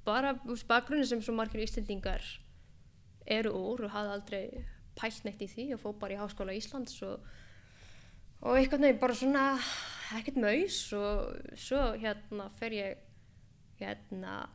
[0.04, 2.24] bara úr bakgrunni sem svo margir Íslendingar
[3.26, 4.44] eru úr og hafði aldrei
[4.96, 7.24] pælt neitt í því og fór bara í Háskóla Íslands og
[8.46, 9.44] og einhvern veginn bara svona
[10.16, 13.02] ekkert maus og svo hérna fer ég
[13.80, 14.46] hérna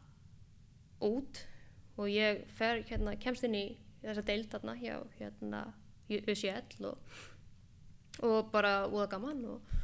[1.04, 1.42] út.
[2.00, 3.66] Og ég fer hérna kemst inn í
[4.02, 5.66] þessa deild þarna hjá hérna
[6.12, 7.20] UCL og,
[8.26, 9.76] og bara úða gaman og,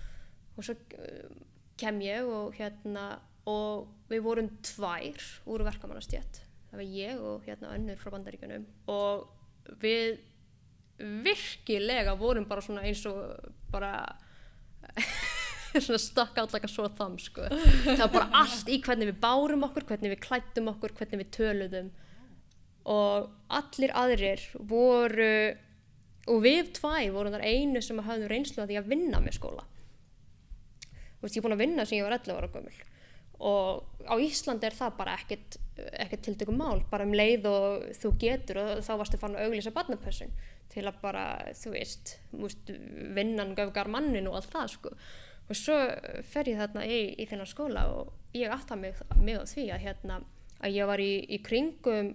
[0.56, 1.36] og svo uh,
[1.78, 3.10] kem ég og hérna
[3.48, 6.41] og við vorum tvær úr verkamannastjætt
[6.72, 9.28] það var ég og hérna önnur frá bandaríkunum og
[9.84, 10.17] við
[10.97, 13.91] virkilega vorum bara svona eins og bara
[15.83, 17.45] svona stakk allaka svo þam sko.
[17.86, 21.31] það var bara allt í hvernig við bárum okkur hvernig við klættum okkur, hvernig við
[21.38, 21.93] töluðum.
[22.88, 25.31] Og allir aðrir voru
[26.27, 29.65] og við tvæ vorum þar einu sem hafðum reynslu að því að vinna með skóla.
[31.17, 32.77] Þú veist ég er búin að vinna sem ég var 11 ára gömul.
[33.47, 38.13] Og á Íslandi er það bara ekkert, ekkert tiltökum mál, bara um leið og þú
[38.21, 40.33] getur og þá varstu fann að auglýsa barnapössun
[40.78, 41.26] til að bara,
[41.58, 42.70] þú veist, múst,
[43.18, 44.94] vinnan göfgar mannin og allt það sko.
[45.48, 45.78] Og svo
[46.28, 49.86] fer ég þarna í, í þennan skóla og ég aftar mig, mig á því að
[49.86, 50.20] hérna
[50.58, 52.13] að ég var í, í kringum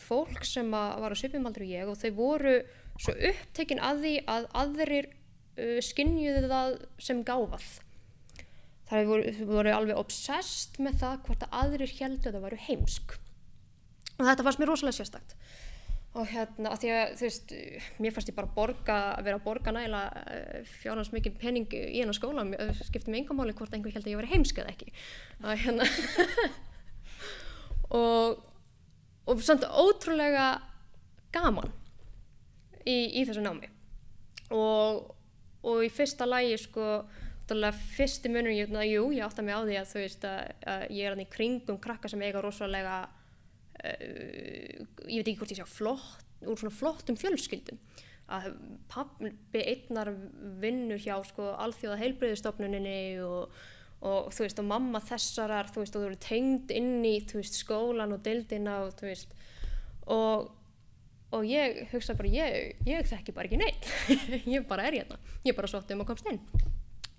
[0.00, 2.56] fólk sem var á svipumaldri ég og þau voru
[3.00, 6.78] svo upptekinn að því að aðrir uh, skinnjuðu það
[7.08, 7.68] sem gáfað.
[8.86, 13.16] Það voru, voru alveg obsessed með það hvort að aðrir heldur að það varu heimsk.
[14.16, 15.36] Og þetta fannst mér rosalega sérstakt
[16.16, 17.54] og hérna að því að þú veist
[18.00, 20.02] mér fannst ég bara borga, að vera að borga næla
[20.80, 22.46] fjárhans mikið penning í hennar skóla
[22.80, 24.92] skipti mig enga máli hvort einhver held að ég var heimsk eða ekki.
[25.44, 25.88] Að hérna
[28.00, 28.44] og
[29.26, 30.56] og samt ótrúlega
[31.34, 31.72] gaman
[32.86, 33.68] í, í þessu námi.
[34.54, 35.08] Og,
[35.66, 36.90] og í fyrsta lægi sko
[37.46, 41.06] fyrsti munum ég, jú, ég átta mig á því að þú veist að, að ég
[41.06, 43.04] er hann í kringum krakka sem eiga rosalega
[43.84, 47.78] ég veit ekki hvort ég sé flott, úr svona flottum fjölskyldum.
[48.26, 48.50] Að
[48.90, 50.10] pappi einnar
[50.62, 53.54] vinnur hjá sko alþjóða heilbreyðistofnuninni og,
[54.02, 57.60] og þú veist og mamma þessarar þú veist og þú eru tengd inn í veist,
[57.60, 59.36] skólan og dildina og þú veist
[60.10, 60.50] og,
[61.36, 63.86] og ég hugsa bara ég, ég þekki bara ekki neitt.
[64.56, 66.42] Ég bara er hérna, ég bara sótti um að komst inn.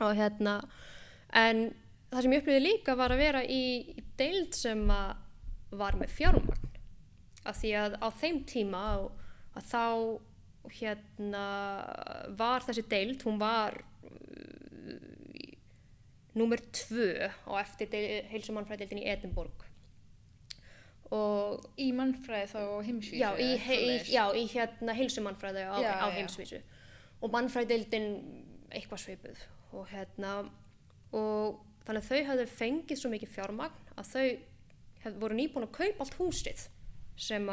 [0.03, 0.59] Og hérna
[1.35, 1.69] en
[2.11, 3.63] það sem ég upplýði líka var að vera í,
[3.95, 5.15] í deild sem að
[5.71, 6.73] var með fjármagn.
[7.47, 9.05] Af því að á þeim tíma að,
[9.69, 9.83] þá
[10.77, 11.45] hérna
[12.39, 14.97] var þessi deild, hún var uh,
[16.37, 17.93] nummer tvö á eftir
[18.31, 19.63] heilsumannfræðildin í Edinborg.
[21.15, 26.07] Og í mannfræði þá heimsvísu já, í, í, já, í hérna heilsumannfræði á, já, á
[26.11, 26.59] heimsvísu.
[27.23, 28.09] Og mannfræðildin
[28.75, 30.33] eitthvað svipuð og hérna
[31.15, 34.25] og þannig að þau hafðu fengið svo mikið fjármagn að þau
[35.07, 36.67] hef, voru nýbúin að kaupa allt húsið
[37.17, 37.49] sem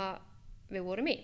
[0.73, 1.17] við vorum í.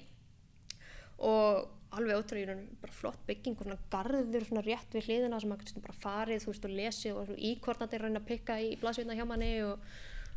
[1.21, 5.83] Og alveg ótrúið bara flott bygging og svona garður svona rétt við hliðina sem maður
[5.83, 9.51] bara farið þú veist og lesið og íkortandi reyna að pikka í blasveitna hjá manni
[9.66, 9.83] og,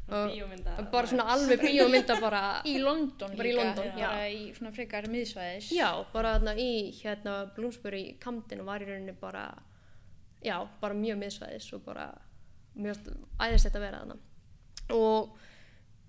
[0.09, 0.33] og,
[0.73, 4.07] og bara svona alveg bíómynda bara í London bara líka í London, já.
[4.07, 5.69] bara í svona frekar miðsvæðis.
[5.77, 9.45] Já, bara þarna í hérna Bloomsbury Camden og var í rauninni bara
[10.43, 12.09] já, bara mjög miðsvæðis og bara
[12.73, 14.21] mjög æðislegt að vera þarna.
[14.97, 15.37] Og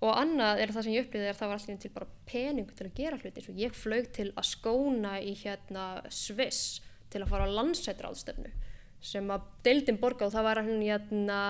[0.04, 2.76] og annað er það sem ég upplýði er að það var allir til bara peningu
[2.76, 7.30] til að gera hluti svo ég flög til að skóna í hérna Sviss til að
[7.32, 8.52] fara á landsættraðstöfnu
[9.04, 11.40] sem að deildin borga og það var hérna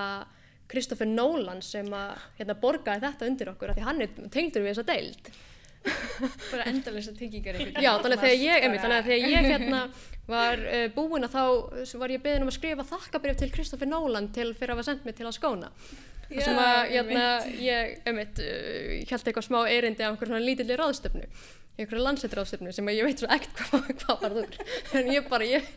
[0.71, 4.87] Kristoffer Nolan sem að hérna, borgaði þetta undir okkur því hann er tengdur við þessa
[4.89, 5.29] deild.
[6.51, 9.81] Bara endalins að tengingar já þannig að þegar ég, einmitt, þannig að þegar ég hérna
[10.25, 11.43] var uh, búin að þá
[12.01, 15.05] var ég beðin um að skrifa þakkabrif til Kristoffer Nolan til fyrir að hafa sendt
[15.05, 15.69] mig til að skóna
[16.31, 17.27] Já, sem að hérna,
[17.61, 21.29] ég einmitt, uh, held eitthvað smá erindi á einhver svona lítilli ráðstöfnu
[21.75, 25.49] einhverju landsættiráðstöfnu sem að ég veit svona ekkert hvað, hvað var þú en ég bara
[25.49, 25.69] ég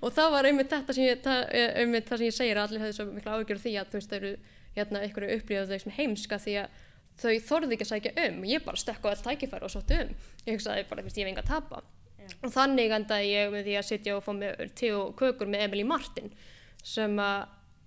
[0.00, 1.44] og það var einmitt þetta sem ég það,
[1.82, 4.12] einmitt það sem ég segir að allir hefði svo miklu ágjörð því að þú veist
[4.12, 4.32] það eru
[4.76, 6.78] hérna einhverju upplýðað þau heimska því að
[7.20, 8.38] þau þorði ekki að sækja um.
[8.48, 10.14] Ég bara stekk á all tækifæri og sótti um.
[10.46, 11.82] Ég hugsaði bara, ég hef enga að tapa.
[12.22, 12.34] Yeah.
[12.46, 15.64] og þannig endaði ég með því að sitja og fá með te og kökur með
[15.66, 16.28] Emily Martin
[16.86, 17.16] sem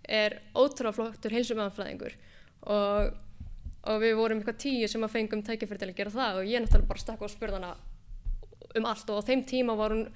[0.07, 2.15] er ótrúlega flottur heilsumöðanfræðingur
[2.71, 3.11] og,
[3.85, 6.63] og við vorum eitthvað tíu sem að fengum tækifæri til að gera það og ég
[6.63, 7.75] náttúrulega bara stekk og spurði hana
[8.75, 10.07] um allt og á þeim tíma var hún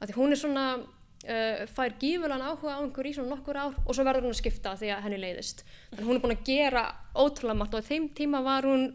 [0.00, 3.92] að hún er svona uh, fær gífulegan áhuga á einhver í svona nokkur ár og
[3.92, 5.64] svo verður hún að skipta því að henni leiðist.
[5.92, 8.88] Þannig hún er búin að gera ótrúlega margt og á þeim tíma var hún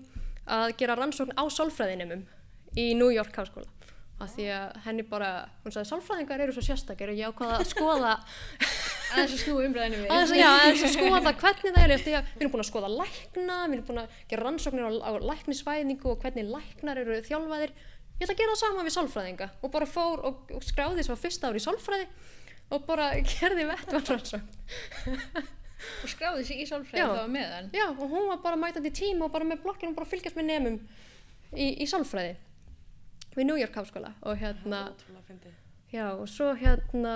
[0.45, 2.25] að gera rannsókn á sálfræðinumum
[2.77, 3.69] í New York háskóla
[4.15, 5.29] af því að henni bara,
[5.63, 8.13] hún sagði sálfræðingar eru svo sérstakir og ég ákvaða að skoða
[9.13, 10.13] aðeins að snú umræðinu við.
[10.15, 12.93] Aðeins, já, aðeins að skoða hvernig það er því að við erum búin að skoða
[12.93, 17.75] lækna við erum búin að gera rannsóknir á, á læknisvæðingu og hvernig læknar eru þjálfaðir.
[18.15, 19.49] Ég ætla að gera það sama við sálfræðinga.
[19.61, 22.07] Og bara fór og, og skráði þess að fyrsta ári í sálfræði
[22.73, 24.05] og bara gerði vettvann
[25.85, 27.69] og skráði sig í sálfræði þá meðan?
[27.75, 30.37] Já og hún var bara mætandi í tíma og bara með blokkinu og bara fylgjast
[30.39, 30.79] með nefnum
[31.53, 32.33] í, í sálfræði
[33.35, 34.87] við New York háskóla og hérna
[35.91, 37.15] já og svo hérna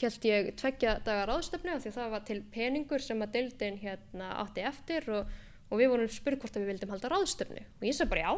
[0.00, 4.64] held ég tveggja dagar áðstöfnu því það var til peningur sem að deildin hérna átti
[4.66, 5.30] eftir og,
[5.70, 8.32] og við vorum spurð hvort að við vildum halda ráðstöfnu og ég sagði bara já.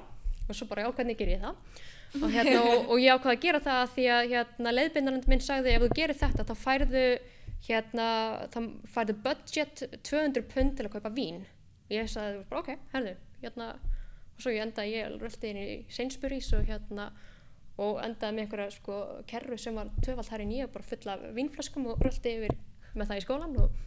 [0.49, 1.83] Og svo bara já hvernig ger ég það?
[2.19, 5.73] Og, hérna, og, og ég ákvaði að gera það því að hérna, leiðbindarinn minn sagði
[5.73, 7.05] ef þú gerir þetta þá færðu
[7.69, 8.07] hérna,
[8.53, 11.45] það færðu budget 200 pund til að kaupa vín.
[11.93, 13.69] Ég sagði bara ok, herðu hérna,
[14.35, 17.09] og svo ég endaði ég röldi inn í Sainsbury's og hérna
[17.81, 21.25] og endaði með einhverja sko kerru sem var tvöfald þar í nýja bara full af
[21.37, 22.57] vínflaskum og röldi yfir
[22.93, 23.79] með það í skólan og,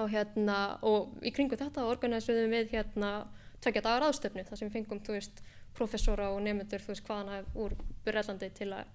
[0.00, 3.12] og hérna og í kringu þetta organisuðum við hérna
[3.60, 5.44] tvekja dagar aðstöfnu þar sem við fengum þú veist
[5.76, 8.92] professora og nefnendur þú veist hvaðana úr Byrjallandi til að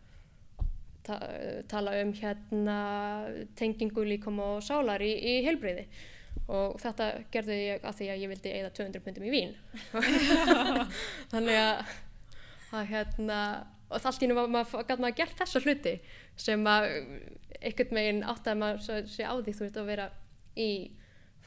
[1.05, 1.17] ta
[1.71, 2.77] tala um hérna
[3.57, 5.87] tengingu líkom og sálar í, í heilbreyði
[6.49, 9.51] og þetta gerði ég að því að ég vildi eigða 200 pundum í vín.
[11.31, 11.91] Þannig að,
[12.73, 13.41] að hérna
[13.89, 15.95] og það allt í nú gæti maður gert þessa hluti
[16.37, 16.89] sem að
[17.59, 20.11] einhvern veginn átt að maður sé á því þú veist að vera
[20.59, 20.69] í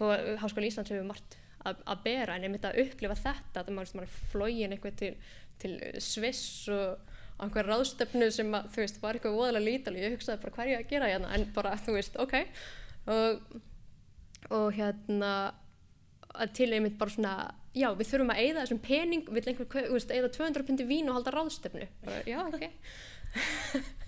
[0.02, 4.14] Háskóli Íslands hefur margt að, að bera en einmitt að upplifa þetta að maður er
[4.32, 5.12] flógin eitthvað til,
[5.62, 7.10] til Sviss og
[7.42, 10.72] einhver ráðstöfnu sem að, þú veist var eitthvað voðalega lítal ég hugsaði bara hvað er
[10.72, 11.32] ég að gera hérna?
[11.36, 12.36] En bara þú veist ok.
[13.12, 13.56] Og,
[14.54, 15.32] og hérna
[16.56, 17.34] til einmitt bara svona
[17.72, 21.34] já við þurfum að eigða þessum pening viljum einhver, eigða 200 pindi vín og halda
[21.36, 22.68] ráðstöfnu bara já ok.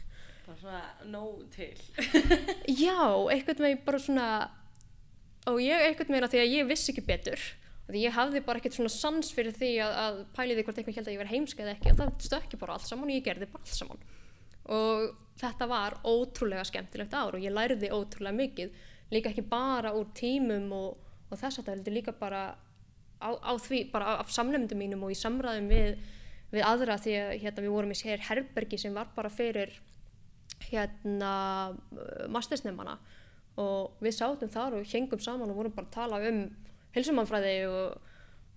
[0.44, 1.78] Bara svona nóg til.
[2.84, 3.00] Já,
[3.32, 4.26] einhvern veginn bara svona
[5.48, 7.40] og ég einhvern veginn að því að ég vissi ekki betur
[7.88, 10.98] því ég hafði bara ekkert svona sans fyrir því að, að pæli því hvort einhvern
[10.98, 13.24] held að ég verði heimska eða ekki og það stökki bara allt saman og ég
[13.24, 14.04] gerði bara allt saman.
[14.74, 15.06] Og
[15.40, 18.78] þetta var ótrúlega skemmtilegt ár og ég læriði ótrúlega mikið
[19.12, 22.44] líka ekki bara úr tímum og, og þess að það heldur líka bara
[23.20, 25.98] á, á því, bara af samlemndum mínum og í samræðum við,
[26.54, 29.74] við aðra því að hérna, við vorum í sér herbergi sem var bara fyrir
[30.70, 31.34] hérna
[32.32, 32.98] mastersnefnana
[33.60, 36.40] og við sátum þar og hengum saman og vorum bara að tala um
[36.94, 38.10] hilsumannfræði og,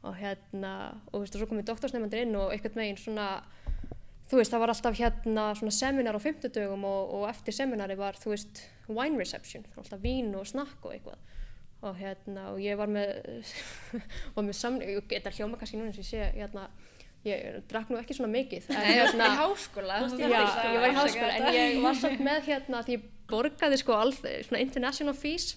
[0.08, 0.74] og hérna
[1.12, 3.28] og þú veist og svo komið doktorsnefnandir inn og einhvern veginn svona
[4.28, 8.18] þú veist það var alltaf hérna svona seminar á fymtudögum og, og eftir seminari var
[8.20, 11.22] þú veist wine reception alltaf vín og snakk og eitthvað
[11.86, 13.12] og hérna og ég var með
[14.36, 16.70] var með samning, ég geta hljóma kannski núna sem ég sé hérna
[17.28, 20.98] ég drakk nú ekki svona mikið Nei, það var í háskóla Já, ég var í
[20.98, 25.56] háskóla en ég var samt með hérna því ég borgaði sko all, svona international fees.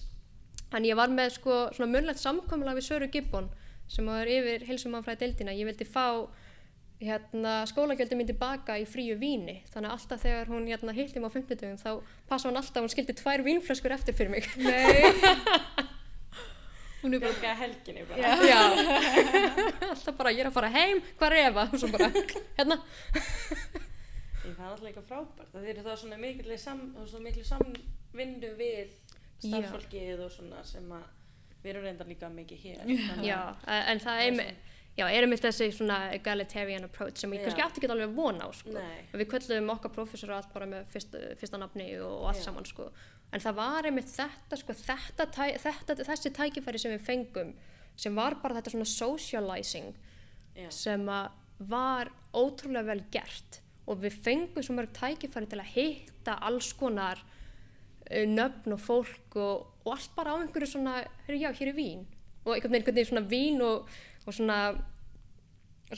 [0.75, 3.49] En ég var með sko svona munlegt samkomla við Söru Gibbon
[3.91, 6.27] sem var yfir heilsumannfræði deildina ég vildi fá
[7.01, 9.61] hérna skólagjöldum mín tilbaka í fríu víni.
[9.73, 11.91] Þannig að alltaf þegar hún hérna hittum á 50 dögum þá
[12.29, 14.47] passa hún alltaf hún skildi tvær vínflöskur eftir fyrir mig.
[14.61, 15.89] Nei
[17.01, 18.19] Hún er bara helginni bara.
[18.21, 18.61] Já, Já.
[19.91, 21.67] alltaf bara ég er að fara heim, hvað er Eva?
[21.71, 22.11] Og svo bara,
[22.59, 22.77] hérna
[24.41, 25.53] Ég, það er alltaf eitthvað frábært.
[25.53, 26.83] Það er það svona miklu, sam,
[27.25, 28.93] miklu samvindu við
[29.41, 31.07] starffólkið og svona sem að
[31.61, 32.93] við erum reynda líka mikið hér.
[33.25, 33.39] Já,
[33.81, 34.53] en það er með
[34.99, 37.45] Já, erum við þessi svona egalitarian approach sem ég Já.
[37.47, 38.73] kannski átti ekki alveg vona á sko.
[38.75, 39.05] Nei.
[39.15, 42.47] við köllum okkar prófessor allt bara með fyrst, fyrsta nafni og, og allt Já.
[42.49, 42.89] saman sko.
[43.31, 45.27] En það var einmitt þetta, sko, þetta,
[45.63, 47.53] þetta þessi tækifæri sem við fengum
[47.99, 49.91] sem var bara þetta svona socializing
[50.57, 50.69] Já.
[50.73, 51.31] sem að
[51.71, 57.21] var ótrúlega vel gert og við fengum svo mörg tækifæri til að hitta alls konar
[57.21, 61.77] uh, nöfn og fólk og, og allt bara á einhverju svona, heyrðu já, hér er
[61.77, 62.07] vín
[62.45, 63.91] og einhvern veginn svona vín og,
[64.25, 64.59] og svona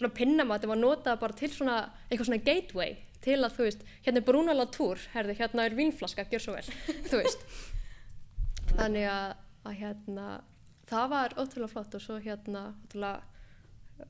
[0.02, 1.78] svona pinnamati var notað bara til svona
[2.10, 6.26] eitthvað svona gateway til að þú veist, hérna er Bruno Latour herði, hérna er vínflaska,
[6.32, 6.66] gjör svo vel
[7.12, 7.46] þú veist.
[8.74, 10.28] Þannig að, að hérna
[10.90, 13.22] það var ótrúlega flott og svo hérna ótrúlega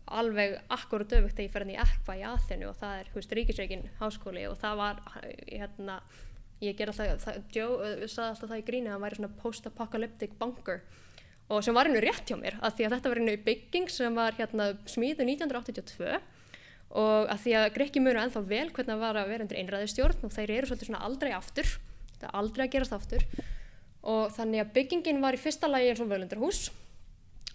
[0.07, 3.09] alveg akkur og döfugt þegar ég fer hann í Ekva í Aþenu og það er,
[3.11, 5.01] þú veist, ríkisreikin háskóli og það var,
[5.51, 5.97] hérna
[6.63, 9.41] ég ger alltaf, það, Joe uh, sagði alltaf það í gríni að hann væri svona
[9.41, 10.83] post-apocalyptic bunker
[11.51, 14.19] og sem var hennu rétt hjá mér að því að þetta var hennu bygging sem
[14.19, 16.13] var hérna smíðu 1982
[16.93, 20.27] og að því að Grekki munu ennþá vel hvernig það var að vera undir einræðistjórn
[20.27, 21.73] og þeir eru svolítið svona aldrei aftur
[22.13, 23.25] þetta er aldrei að gerast aftur
[24.13, 26.61] og þannig að byggingin var í fyrsta lagi eins og völundarhús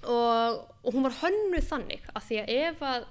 [0.05, 3.09] og, og hún var hönnuð þannig að því að ef að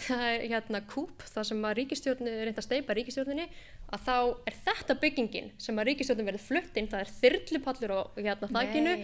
[0.00, 3.46] það er hérna kúp það sem að ríkistjórni reynda að steipa ríkistjórninni
[3.90, 4.14] að þá
[4.48, 8.94] er þetta byggingin sem að ríkistjórnin verður flutt inn það er þyrlupallur á hérna þakkinu.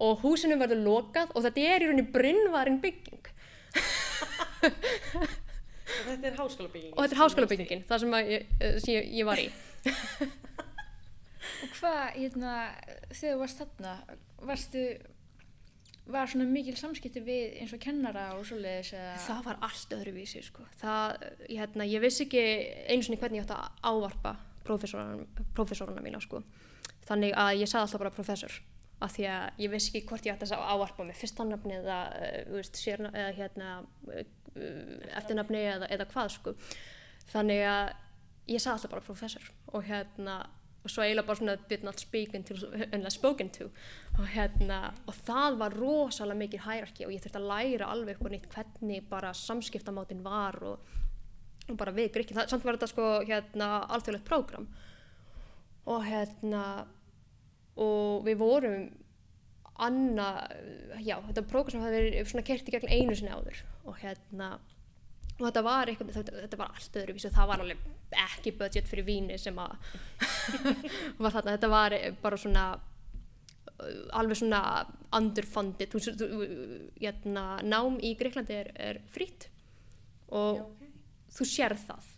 [0.00, 3.30] Og húsinu verður lokað og þetta er í rauninni brinnvarin bygging
[5.90, 6.94] Og þetta er háskólabyggingin.
[6.96, 9.48] og þetta er háskólabyggingin það sem, að ég, eh, sem ég, ég var í
[11.60, 12.52] Og hvað, hérna,
[13.10, 13.92] þegar þú varst þarna,
[14.48, 14.82] varstu,
[16.10, 19.14] var svona mikil samskipti við eins og kennara og svoleiðis eða?
[19.26, 20.64] það var allt öðruvísi sko.
[20.80, 22.44] það, hérna, ég vissi ekki
[22.92, 24.36] einu sinni hvernig ég átti að ávarpa
[24.68, 26.42] prófessoruna mína sko.
[27.08, 28.60] þannig að ég sagði alltaf bara professor
[29.00, 33.10] af því að ég vissi ekki hvort ég átti að ávarpa með fyrstanafni eða, uh,
[33.10, 33.72] eða hérna,
[34.10, 34.22] uh,
[35.16, 36.54] eftirnafni eða, eða hvað sko.
[37.30, 37.92] þannig að
[38.50, 40.40] ég sagði alltaf bara professor og hérna
[40.80, 42.56] og svo eiginlega bara svona did not speak until
[42.92, 43.68] unless spoken to.
[44.18, 48.32] Og hérna og það var rosalega mikið hierarchy og ég þurfti að læra alveg og
[48.32, 50.94] nýtt hvernig bara samskiptamátin var og,
[51.68, 54.70] og bara við það, samt var þetta sko hérna alþjóðlegt prógram.
[55.90, 56.64] Og hérna
[57.80, 58.90] og við vorum
[59.80, 60.28] anna,
[61.00, 63.62] já, þetta prógram sem hafði verið svona kert í gegn einu sinni áður.
[63.88, 64.52] Og hérna
[65.40, 67.84] og þetta var eitthvað, þetta, var allt öðruvísu það var alveg
[68.26, 69.72] ekki budget fyrir víni sem að
[71.22, 74.62] var þarna, þetta var bara svona uh, alveg svona
[75.16, 75.94] underfunded.
[75.94, 76.28] Þú, þú,
[77.00, 79.48] jæna, nám í Greiklandi er, er frýtt
[80.28, 80.88] og Já, ok.
[81.38, 82.16] þú sér það.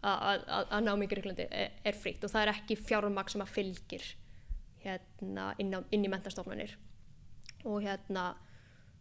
[0.00, 4.06] Að nám í Greiklandi er, er frýtt og það er ekki fjármagn sem að fylgir
[4.84, 6.76] hérna inn, á, inn í mentastofnanir
[7.68, 8.32] og hérna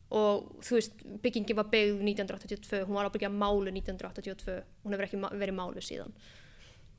[0.10, 5.20] og þú veist, byggingin var byggð 1982, hún var ábyggja málu 1982, hún hefur ekki
[5.22, 6.16] verið málu síðan.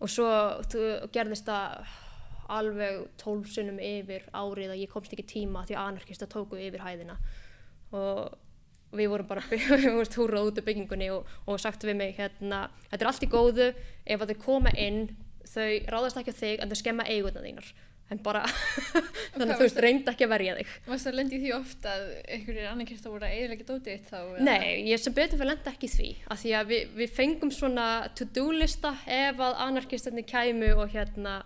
[0.00, 0.28] Og svo
[0.70, 1.96] þú, gerðist það
[2.50, 6.82] alveg tólf sinnum yfir árið að ég komst ekki tíma því að anarkista tóku yfir
[6.84, 7.18] hæðina.
[7.94, 9.42] Og við vorum bara
[10.14, 13.68] túrað út af byggingunni og, og sagt við mig hérna, þetta er allt í góðu.
[14.06, 15.08] Ef að þau koma inn
[15.50, 17.70] þau ráðast ekki á þig en þau skemma eiguna þínar
[18.10, 18.42] en bara
[19.34, 22.04] þannig að þú veist reynda ekki að verja þig Varst það lendið því oft að
[22.36, 24.18] einhverjir annarkist að voru að eiginlega dótið þitt þá?
[24.20, 24.46] eða?
[24.48, 27.88] Nei, ég sem betur fyrir lenda ekki því af því að við, við fengum svona
[28.18, 31.36] to-do lista ef að anarkistarnir kæmu og hérna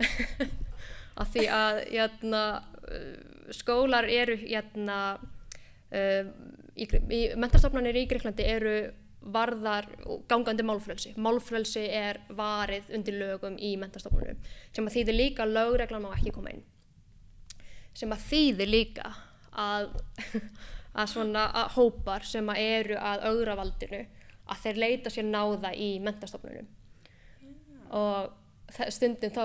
[1.20, 2.44] af því að hérna,
[2.86, 6.32] uh, skólar eru hérna uh,
[6.76, 8.76] í, í mentarstofnanir í Greiklandi eru
[9.20, 11.12] varðar og gangandi málfrelsi.
[11.20, 14.38] Málfrelsi er varið undir lögum í mentarstofnunum
[14.72, 16.62] sem að þýðir líka að lögreglan má ekki koma inn.
[17.94, 19.12] Sem að þýðir líka
[19.52, 19.90] að,
[21.00, 24.04] að svona að hópar sem að eru að augra valdinu
[24.50, 26.68] að þeir leita sér náða í mentastofnunum
[27.90, 28.30] og
[28.70, 29.42] þe- stundum þá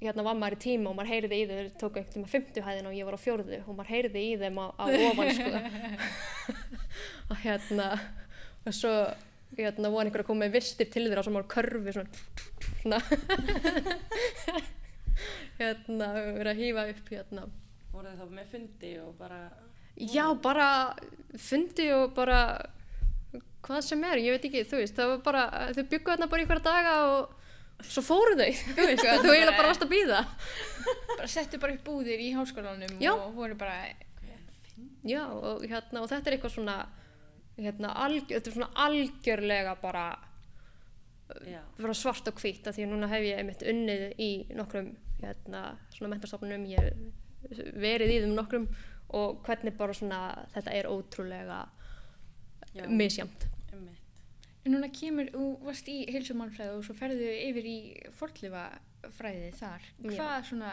[0.00, 2.66] hérna var maður í tíma og maður heyriði í þeim þeir tóku einhvern tíma 50
[2.66, 5.62] hæðina og ég var á fjórðu og maður heyriði í þeim á, á ofan sko.
[7.30, 7.88] Og hérna
[8.68, 8.94] og svo
[9.58, 12.10] hérna voru einhver að koma með vistir til þeirra og svo maður körfi svona,
[12.82, 13.00] svona
[15.58, 17.46] hérna verið að hýfa upp hérna
[17.92, 19.40] voru þið þá með fundi og bara
[19.98, 20.66] Já, bara
[21.42, 22.42] fundi og bara
[23.66, 25.42] hvað sem er, ég veit ekki, þú veist, það var bara,
[25.74, 29.56] þau byggu þarna bara í hverja daga og svo fóru þau, þú veist, þú eiginlega
[29.56, 30.20] bara varst að býða.
[31.16, 33.12] Bara settu bara upp búðir í háskólanum Já.
[33.16, 33.80] og voru bara,
[35.08, 36.78] Já, og hérna, og þetta er eitthvað svona,
[37.58, 40.04] hérna, alg, þetta er svona algjörlega bara,
[41.48, 44.92] já, bara svart og hvítt, af því að núna hef ég einmitt unnið í nokkrum,
[45.22, 48.68] hérna, svona mentarstofnunum, ég verið í þeim nokkrum
[49.18, 50.20] og hvernig bara svona,
[50.54, 51.62] þetta er ótrúlega
[52.74, 53.48] já, misjamt.
[53.72, 54.04] einmitt.
[54.64, 57.78] en núna kemur, þú varst í heilsumannfræði og svo ferðu yfir í
[58.18, 59.90] fornlifafræði þar.
[60.04, 60.10] Já.
[60.12, 60.72] Hvað svona,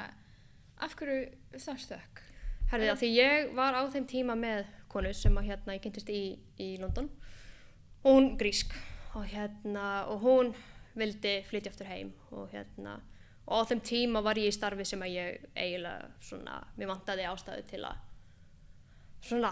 [0.83, 1.19] af hverju
[1.55, 2.23] það stökk?
[2.71, 4.65] Herðið að því ég var á þeim tíma með
[4.95, 6.23] konu sem að hérna ég kynntist í,
[6.61, 7.11] í London.
[8.05, 8.73] Hún grísk
[9.15, 10.55] og hérna og hún
[10.95, 12.99] vildi flytja aftur heim og hérna
[13.45, 17.27] og á þeim tíma var ég í starfi sem að ég eiginlega svona, mér vantaði
[17.29, 17.99] ástæðu til að
[19.25, 19.51] svona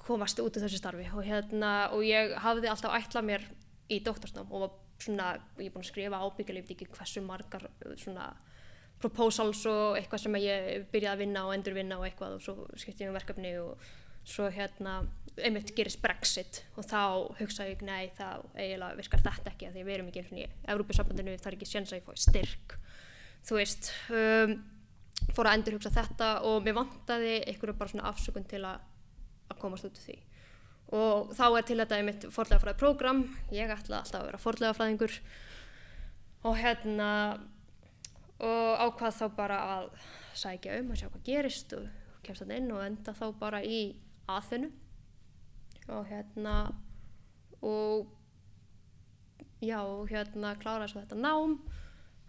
[0.00, 1.06] komast út úr þessu starfi.
[1.14, 3.46] Og hérna og ég hafði alltaf ætlað mér
[3.90, 7.96] í doktorsnám og var svona, ég er búin að skrifa ábyggjulíf ekki hversu margar uh,
[8.00, 8.30] svona
[9.00, 13.06] proposals og eitthvað sem ég byrjaði að vinna og endurvinna og eitthvað og svo skipti
[13.06, 13.86] ég um verkefni og
[14.30, 15.00] svo hérna
[15.40, 17.02] einmitt gerist Brexit og þá
[17.38, 20.48] hugsaði ég nei þá eiginlega virkar þetta ekki af því að við erum ekki í
[20.74, 22.74] Evrópusambandinu það er ekki séns að ég fái styrk.
[23.46, 24.56] Þú veist um,
[25.36, 28.82] fór að endur hugsa þetta og mér vantaði einhverju bara svona afsökun til að,
[29.48, 30.18] að komast út úr því.
[31.00, 33.24] Og þá er til þetta einmitt forlegafræði prógram.
[33.54, 35.16] Ég ætla alltaf að vera forlegafræðingur
[36.50, 37.10] og hérna
[38.40, 39.90] og ákvað þá bara að
[40.40, 41.88] sækja um og sjá hvað gerist og
[42.24, 43.80] kemst þannig inn og enda þá bara í
[44.28, 44.70] aðþinu
[45.90, 46.56] og hérna
[47.62, 48.10] og
[49.60, 51.58] já og hérna kláraði svo þetta nám.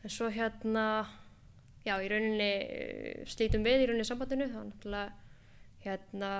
[0.04, 1.08] En svo hérna
[1.86, 4.50] já í rauninni eh, slítum við í rauninni sambandinu.
[4.52, 5.12] Þá náttúrulega
[5.82, 6.32] hérna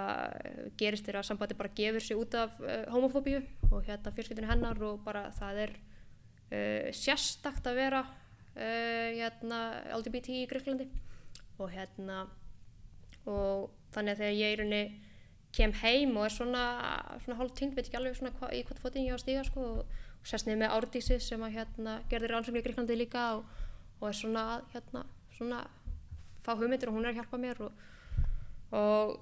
[0.78, 3.40] gerist þeirra að sambandi bara gefur sig út af uh, homofóbíu
[3.72, 9.62] og hérna fjölskyldinu hennar og bara það er uh, sérstakt að vera uh, hérna
[9.98, 10.86] LGBT í Greiklandi
[11.58, 12.28] og hérna
[13.26, 14.84] og þannig að þegar ég í rauninni
[15.56, 16.66] kem heim og er svona,
[17.24, 19.44] svona hálf týnd, veit ekki alveg svona hva, í hvað fótinn ég á að stíga
[19.48, 23.26] sko og, og sest niður með Árdísi sem að hérna gerði rannsóknir í Greiklandi líka
[23.40, 23.50] og,
[24.00, 25.04] og er svona að hérna
[25.36, 25.66] svona
[26.46, 27.84] fá hugmyndir og hún er að hjálpa mér og,
[28.78, 29.20] og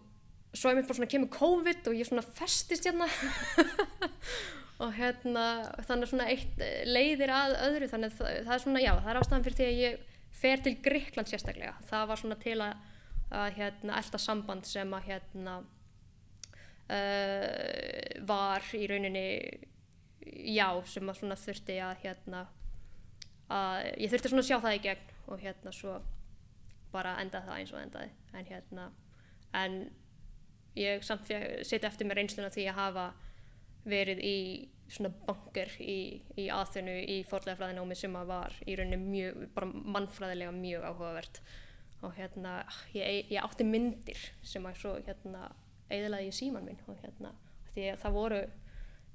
[0.54, 3.10] svo er mér bara svona kemur COVID og ég svona festist hérna.
[4.80, 5.42] Og hérna
[5.90, 9.18] þannig svona eitt leiðir að öðru þannig að það, það er svona já það er
[9.20, 9.98] ástæðan fyrir því að ég
[10.40, 11.74] fer til Gríkland sérstaklega.
[11.90, 12.86] Það var svona til að,
[13.42, 15.58] að hérna, elda samband sem að hérna
[16.90, 19.28] uh, var í rauninni
[20.54, 22.46] já, sem að svona þurfti að hérna
[23.50, 25.96] að ég þurfti svona að sjá það í gegn og hérna svo
[26.94, 28.12] bara enda það eins og endaði.
[28.34, 28.90] En hérna
[29.58, 29.80] en
[30.78, 33.08] ég samt setja eftir mér reynsluna því að hafa
[33.90, 34.38] verið í
[34.90, 40.54] svona banker í, í aðþunu í forlegafræðinámi sem að var í rauninni mjög, bara mannfræðilega
[40.56, 41.42] mjög áhugavert.
[42.06, 42.62] Og hérna
[42.96, 45.50] ég, ég átti myndir sem að svo hérna
[45.90, 47.34] eiðilaði í síman minn og hérna
[47.74, 48.42] því að það voru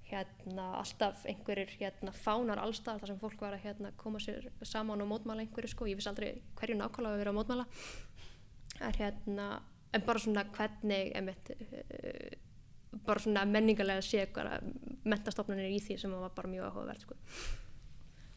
[0.04, 5.00] hérna alltaf einhverjir hérna fánar allstað þar sem fólk var að hérna koma sér saman
[5.00, 7.66] og mótmála einhverju sko, ég viss aldrei hverju nákvæmlega að vera að mótmála
[8.84, 9.48] er hérna
[9.94, 14.26] en bara svona hvernig einmitt, uh, bara svona menningarlega sé
[15.04, 17.18] mentastofnunir í því sem var bara mjög áhugavert sko.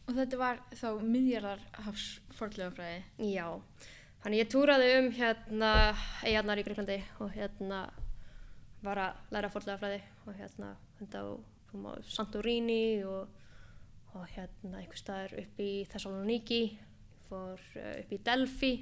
[0.08, 2.04] Og þetta var þá miðjarðarhafs
[2.38, 3.00] forðlegafræði?
[3.34, 3.46] Já,
[4.22, 5.72] þannig ég túraði um hérna
[6.24, 7.82] eigarnar í Greiklandi og hérna
[8.84, 11.28] var að læra forðlegafræði og hérna þetta á
[12.08, 13.28] Santorini og,
[14.16, 16.62] og hérna einhver staðar upp í Thessaloniki
[17.28, 18.72] fór uh, upp í Delphi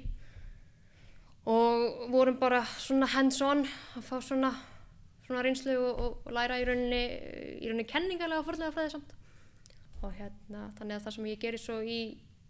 [1.47, 3.63] og vorum bara svona hands on
[3.95, 4.51] að fá svona,
[5.25, 7.03] svona reynslu og, og, og læra í rauninni,
[7.61, 9.13] í rauninni kenningarlega forðlega fræði samt.
[10.03, 12.01] Og hérna þannig að það sem ég gerir svo í,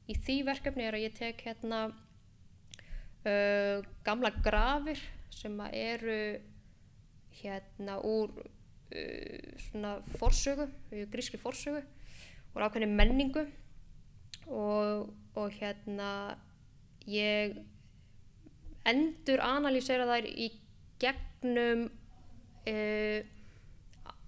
[0.10, 5.02] í því verkefni er að ég tek hérna uh, gamla grafir
[5.38, 6.18] sem eru
[7.42, 10.68] hérna úr uh, svona forsögu,
[11.12, 11.82] grískri forsögu
[12.56, 13.46] og ákveðni menningu
[14.48, 16.38] og, og hérna
[17.08, 17.58] ég
[18.88, 20.50] endur analýsera þær í
[21.02, 23.20] gegnum uh,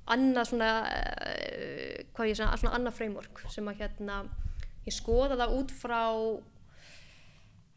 [0.09, 4.21] annað svona, uh, hvað ég segja, svona annað framework sem að hérna,
[4.85, 6.39] ég skoða það út frá uh,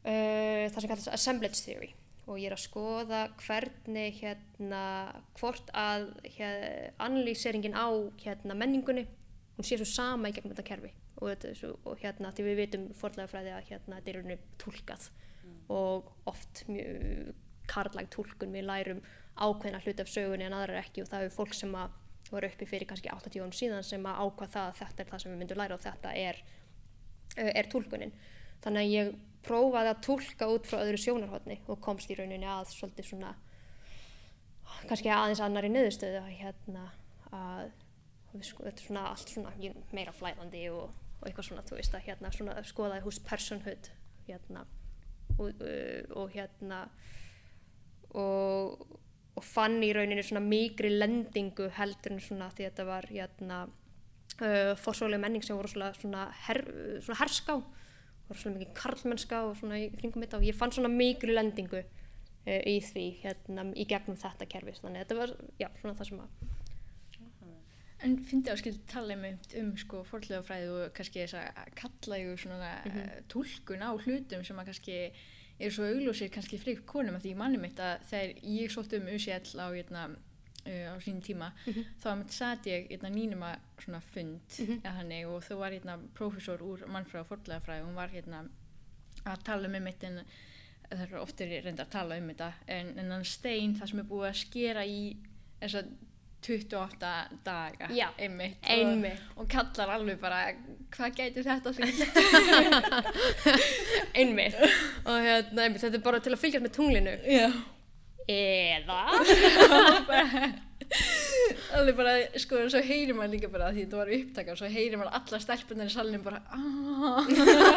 [0.04, 1.90] það sem kallast assemblage theory
[2.26, 4.82] og ég er að skoða hvernig hérna,
[5.38, 7.90] hvort að hérna, analýseringin á
[8.22, 9.06] hérna, menningunni,
[9.56, 10.92] hún sé svo sama í gegnum þetta kerfi.
[11.22, 15.08] Og, þetta, og hérna því við vitum forðlega fræði að hérna þetta er rauninu tólkað
[15.08, 15.58] mm.
[15.70, 17.34] og oft mjög
[17.70, 19.02] karlæg tólkun við lærum
[19.38, 21.04] ákveðna hluti af sögunni en aðrar ekki.
[21.04, 21.94] Og það er fólk sem að
[22.32, 25.22] voru uppi fyrir kannski 80 án síðan sem að ákvað það að þetta er það
[25.22, 26.40] sem við myndum læra og þetta er,
[27.36, 28.14] er tólkunin
[28.64, 29.12] þannig að ég
[29.46, 33.32] prófaði að tólka út frá öðru sjónarhóttni og komst í rauninni að svolítið svona
[34.88, 36.88] kannski aðeins annar í niðurstöðu hérna
[37.32, 37.72] að
[38.40, 39.52] sko, þetta er svona allt svona
[39.92, 43.90] meira flæðandi og, og eitthvað svona þú veist að hérna svona skoðaði hús personhood
[44.28, 44.64] hérna
[45.38, 46.80] og, uh, og hérna
[48.18, 48.82] og,
[49.36, 53.60] og fann í rauninni svona mikri lendingu heldur en svona því að þetta var hérna
[53.68, 56.64] uh, forsóðlega menning sem voru svona, svona, her,
[57.04, 57.60] svona herská
[58.28, 61.82] var svona mikið karlmennska og svona í kringum þetta og ég fann svona miklu lendingu
[61.82, 66.10] uh, í því hérna í gegnum þetta kerfi þannig að þetta var, já, svona það
[66.10, 66.50] sem að
[68.02, 72.18] En finnst þið að skilja tala um, um sko fórlegafræði og kannski þess að kalla
[72.18, 73.28] ykkur svona mm -hmm.
[73.30, 74.96] tólkun á hlutum sem að kannski
[75.58, 79.06] er svo auglósir kannski frík konum að því manni mitt að þegar ég sótt um
[79.06, 80.02] UCL á hérna
[80.66, 81.84] uh, á sínum tíma mm -hmm.
[82.02, 84.88] þá satt ég hérna, nýnum að svona fund mm -hmm.
[84.88, 88.48] hannig, og þú var hérna profesor úr mannfræð og forðlegafræð og hún var hérna
[89.24, 90.24] að tala um einmitt en
[90.90, 94.04] það er oftir reynda að tala um þetta en, en hann stein það sem er
[94.04, 95.16] búið að skera í
[95.60, 95.92] þess að
[96.42, 99.20] 28 daga Já, einmitt, einmitt.
[99.36, 100.40] Og, og kallar alveg bara
[100.90, 101.70] hvað gæti þetta
[104.18, 104.56] einmitt
[105.08, 107.46] og hérna, einmitt, þetta er bara til að fylgjast með tunglinu Já
[108.30, 109.00] eða?
[111.72, 115.00] Alveg bara, sko, svo heyrir maður líka bara því þetta var upptaka og svo heyrir
[115.00, 116.40] maður alla stelpunar í salnum bara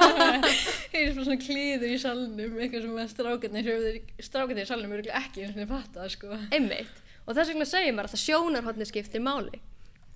[0.93, 5.71] heyrir svona klíður í salnum eitthvað sem strákarnir strákarnir í salnum eru ekki eins og
[5.71, 6.27] fatta sko.
[6.49, 9.63] einmitt, og þess vegna segir maður að sjónarhóttni skiptir máli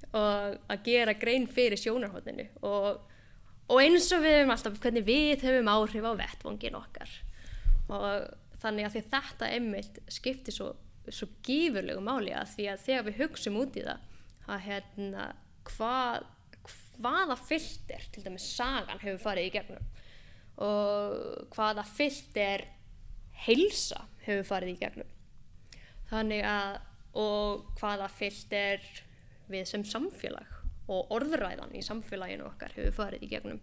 [0.09, 2.99] og að gera grein fyrir sjónarhóttinu og,
[3.69, 7.11] og eins og við hefum alltaf hvernig við hefum áhrif á vettvongin okkar.
[7.89, 8.05] Og
[8.61, 10.73] þannig að þetta einmitt skiptir svo,
[11.07, 14.05] svo gífurlegu máli að því að þegar við hugsum út í það
[14.49, 15.29] að hérna
[15.69, 16.27] hvað,
[16.99, 19.89] hvaða fylltir til dæmis sagan hefur farið í gegnum
[20.59, 22.65] og hvaða fylltir
[23.45, 25.11] heilsa hefur farið í gegnum.
[26.09, 26.79] Þannig að
[27.19, 28.83] og hvaða fylltir
[29.49, 30.58] við sem samfélag
[30.89, 33.61] og orðræðan í samfélaginu okkar hefur farið í gegnum.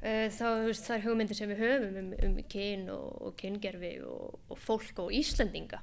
[0.00, 3.92] Uh, þá veist, það er hugmyndir sem við höfum um, um kyn og, og kyngerfi
[4.08, 5.82] og, og fólk og Íslendinga.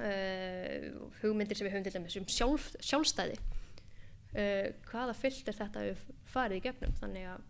[0.00, 3.40] Uh, hugmyndir sem við höfum til dæmis um sjálf, sjálfstæði.
[4.30, 7.46] Uh, hvaða fyllt er þetta við farið í gegnum þannig að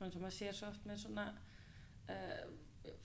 [0.00, 1.26] þannig að maður sér svo oft með svona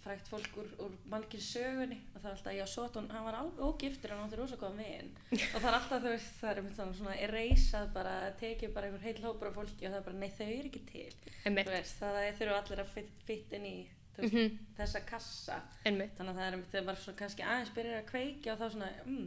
[0.03, 1.97] frækt fólk úr, úr mannkinn sögunni.
[2.13, 5.11] Og það er alltaf, já, Sotón, hann var alveg ógiftur hann átti rosa góðan veginn
[5.31, 9.49] og það er alltaf, veist, það er svona, ereysað bara, tekið bara einhver heil hópur
[9.51, 11.13] af fólki og það er bara, nei, þau eru ekki til.
[11.69, 12.93] Veist, það er þurfa allir að
[13.27, 13.75] fytt inn í
[14.17, 14.59] veist, Mhm.
[14.77, 15.55] þessa kassa.
[15.86, 18.59] Einmitt, þannig að það er einmitt, þegar maður svona kannski aðeins byrjar að kveikja og
[18.61, 19.25] þá svona, mm,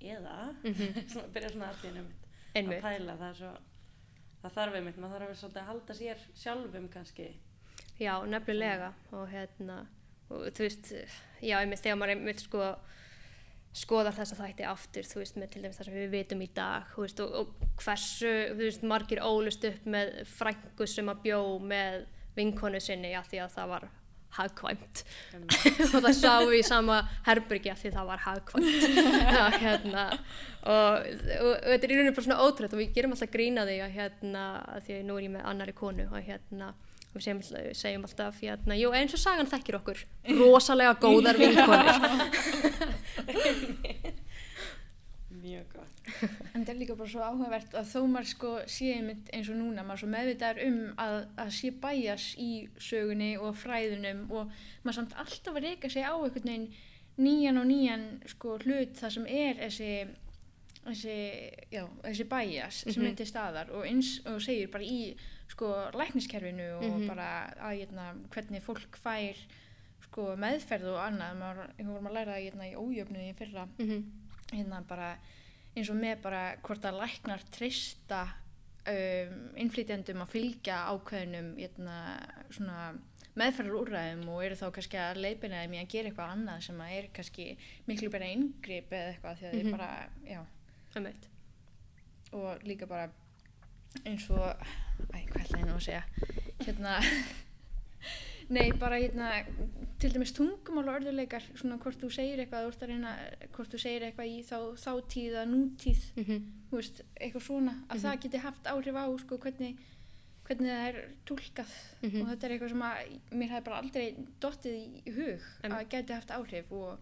[0.00, 0.36] eða?
[1.14, 2.04] Svona, byrjar svona allir
[2.54, 3.54] að pæla, það er svo
[4.44, 7.26] það þarf einmitt, maður þarf að vera svolítið að halda sér sjálfum kannski
[8.00, 8.92] Já, nefnilega.
[9.14, 9.84] Og hérna,
[10.30, 10.92] og þú veist,
[11.44, 12.74] já, einmitt þegar maður einmitt sko
[13.74, 16.86] skoðar þessa þætti aftur, þú veist, með til dæmis það sem við vitum í dag,
[16.92, 21.40] þú veist, og, og hversu, þú veist, margir ólust upp með frængu sem að bjó
[21.58, 22.04] með
[22.38, 23.88] vinkonu sinni af því að það var
[24.34, 25.02] hagkvæmt.
[25.94, 28.86] Og það sá við í sama herbyrgi því það var hagkvæmt.
[29.36, 33.14] Já, hérna og, og, og þetta er í rauninu bara svona ótrútt og við gerum
[33.14, 36.26] alltaf grína því að hérna að því að nú er ég með annari konu og
[36.26, 36.72] hérna
[37.14, 37.42] við segjum,
[37.78, 39.98] segjum alltaf hérna, jú eins og sagan þekkir okkur.
[40.38, 41.88] Rosalega góðar vinkonur.
[45.44, 45.90] Mjög gott.
[46.54, 49.58] En það er líka bara svo áhugavert að þó maður sko sé einmitt eins og
[49.58, 52.50] núna, maður svo meðvitaður um að, að sé bæjas í
[52.80, 54.52] sögunni og fræðunum og
[54.86, 56.68] maður samt alltaf að reyka sig á einhvern veginn
[57.24, 59.90] nýjan og nýjan sko hlut það sem er þessi,
[60.86, 61.18] þessi,
[61.76, 63.10] já, þessi bæjas sem Mhm.
[63.10, 65.14] er til staðar og eins og segir bara í
[65.48, 67.06] sko lækniskerfinu og Mhm.
[67.08, 67.28] bara
[67.60, 69.36] að hérna, hvernig fólk fær
[70.02, 73.64] sko meðferð og annað, maður, við vorum að læra það hérna, í ójöfnu í fyrra
[73.78, 74.02] mm -hmm.
[74.52, 75.16] hérna bara
[75.76, 78.28] eins og með bara hvort að læknar treysta
[78.86, 82.20] um, innflytjandum að fylgja ákveðnum hérna,
[82.50, 82.94] svona
[83.36, 86.78] meðferðar úrræðum og eru þá kannski að leiðbina þeim í að gera eitthvað annað sem
[86.80, 87.56] að er kannski
[87.88, 89.62] miklu bara inngrip eða eitthvað því að Mhm.
[89.62, 90.44] þeir bara, já
[92.32, 93.08] og líka bara
[94.04, 94.44] eins og
[95.14, 96.04] æ, hvað ætla ég nú að segja
[96.64, 96.98] hérna
[98.54, 99.30] nei, bara hérna
[100.00, 103.14] til dæmis tungumál og örðuleikar svona hvort þú segir eitthvað reyna,
[103.54, 106.44] hvort þú segir eitthvað í þá, þátíð að nútíð mm -hmm.
[106.70, 109.78] veist, eitthvað svona að það geti haft áhrif á sko, hvernig,
[110.44, 111.72] hvernig það er túlkað
[112.02, 112.20] Mhm.
[112.20, 112.96] og þetta er eitthvað sem að
[113.32, 114.74] mér hefði bara aldrei dottið
[115.06, 116.98] í hug að geti haft áhrif og,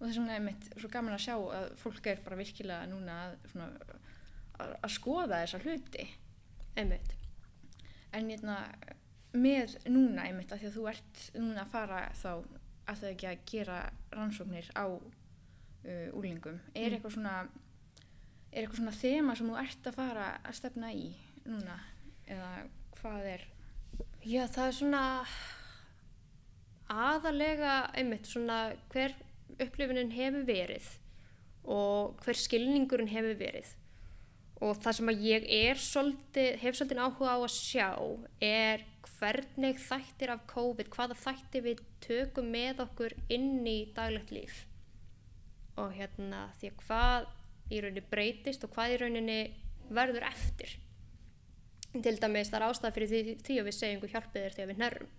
[0.00, 3.36] og vegna er mitt svo gaman að sjá að fólk er bara virkilega núna að,
[3.50, 3.70] svona,
[4.62, 6.06] að, skoða þessa hluti
[6.76, 7.14] einmitt.
[8.16, 8.56] En hérna,
[9.36, 12.30] með núna einmitt að því að þú ert núna að fara þá
[12.86, 13.78] að það ekki að gera
[14.14, 16.96] rannsóknir á uh, úlingum er Mm.
[16.96, 17.36] eitthvað svona
[18.52, 21.06] er eitthvað svona þema sem þú ert að fara að stefna í
[21.44, 21.76] núna?
[22.26, 22.52] Eða
[23.00, 23.46] hvað er?
[24.26, 25.02] Já, það er svona
[26.88, 28.60] aðalega einmitt svona
[28.92, 29.14] hver
[29.58, 30.86] upplifunin hefur verið
[31.66, 33.72] og hver skilningurinn hefur verið
[34.64, 37.88] og það sem að ég er svolítið, hef svolítið áhuga á að sjá
[38.44, 38.86] er
[39.16, 44.64] hvernig þættir af COVID, hvaða þættir við tökum með okkur inn í daglegt líf.
[45.76, 47.28] Og hérna því að hvað
[47.68, 49.38] í rauninni breytist og hvað í rauninni
[49.92, 50.76] verður eftir.
[51.92, 54.72] Til dæmis það er ástæða fyrir því, því að við segjum hvað hjálpið er þegar
[54.72, 55.14] við nærrum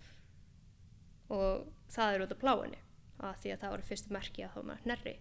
[1.28, 2.80] og það er út af pláinni
[3.18, 5.14] að því að það voru fyrstu merki að þá maður nærri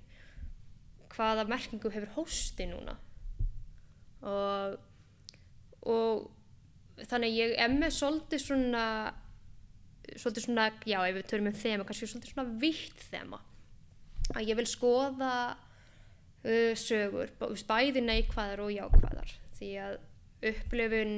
[1.13, 2.95] hvaða merkingu hefur hósti núna
[4.25, 4.77] og
[5.87, 8.85] og þannig ég er með svolítið svona
[10.17, 13.39] svolítið svona, já ef við törum um þema kannski svolítið svona vitt þema.
[14.35, 19.33] Að ég vil skoða uh, sögur, bæ- bæði neikvæðar og jákvæðar.
[19.57, 19.97] Því að
[20.51, 21.13] upplifun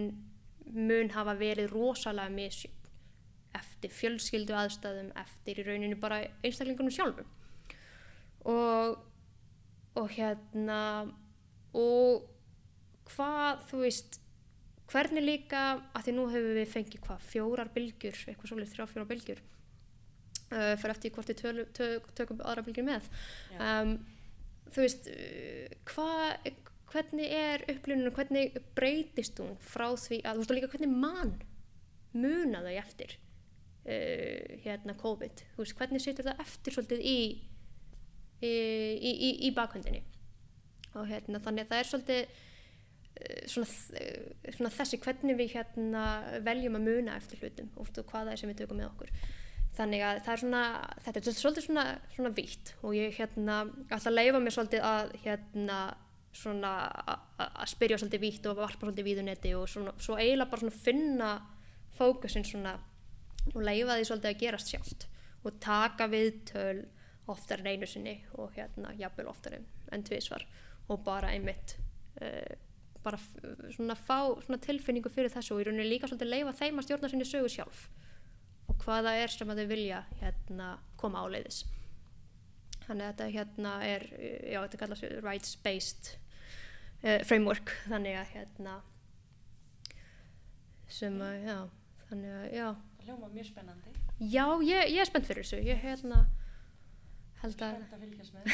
[0.73, 2.75] mun hafa verið rosalega misjöfn
[3.57, 7.29] eftir fjölskyldu aðstæðum eftir í rauninu bara einstaklingunum sjálfum.
[8.45, 8.99] Og
[9.99, 10.81] og hérna
[11.75, 12.27] og
[13.13, 14.19] hvað þú veist
[14.89, 19.09] hvernig líka, að því nú hefur við fengið hvað, fjórar bylgjur eitthvað svolítið þrjá fjórar
[19.11, 23.11] bylgjur uh, fyrir eftir hvort við tölu, tö, tökum aðra bylgjur með.
[23.59, 23.93] Um,
[24.73, 26.49] þú veist uh, hvað,
[26.89, 31.35] hvernig er upplunum, hvernig breytist hún frá því að, þú veist og líka hvernig mann
[32.17, 37.19] muna þau eftir uh, hérna COVID, þú veist hvernig setur það eftir svolítið í
[38.39, 40.01] í, í, í, í bakhundinni
[40.97, 42.37] og hérna þannig að það er svolítið
[43.51, 46.03] svona, þ- svona þessi hvernig við hérna
[46.45, 49.13] veljum að muna eftir hlutum og hvað það er sem við tökum með okkur.
[49.79, 50.61] Þannig að það er svona
[51.05, 51.83] þetta er svolítið svona,
[52.15, 53.57] svona vítt og ég hérna
[53.95, 55.79] að leifa mér svolítið að hérna
[56.39, 56.71] svona
[57.39, 61.29] að spyrja svolítið vítt og varpa svolítið víðunetti og svona, svo eiginlega bara svona finna
[61.97, 62.75] fókusin svona
[63.55, 65.07] og leifa því svolítið að gerast sjálft
[65.47, 66.83] og taka viðtöl
[67.31, 69.65] oftar en einu sinni og hérna jafnvel oftar en,
[70.03, 70.43] tvisvar
[70.89, 71.77] og bara einmitt
[72.21, 72.55] uh,
[73.03, 73.19] bara
[73.73, 77.11] svona fá svona tilfinningu fyrir þessu og í rauninni líka svolítið leifa þeim að stjórna
[77.11, 77.83] sinni sögu sjálf.
[78.69, 80.69] Og hvað það er sem að þau vilja hérna
[80.99, 81.63] koma áleiðis.
[82.85, 86.11] Þannig að þetta hérna er já, þetta kallast rights based
[87.03, 87.73] uh, framework.
[87.87, 88.79] Þannig að hérna
[90.89, 91.57] sem að, já
[92.09, 92.67] þannig að, já.
[93.05, 93.95] Hljóma mjög spennandi.
[94.19, 95.61] já, ég, ég er spennt fyrir þessu.
[95.65, 96.23] Ég hérna
[97.43, 98.45] held að Spennt að fylgjast með.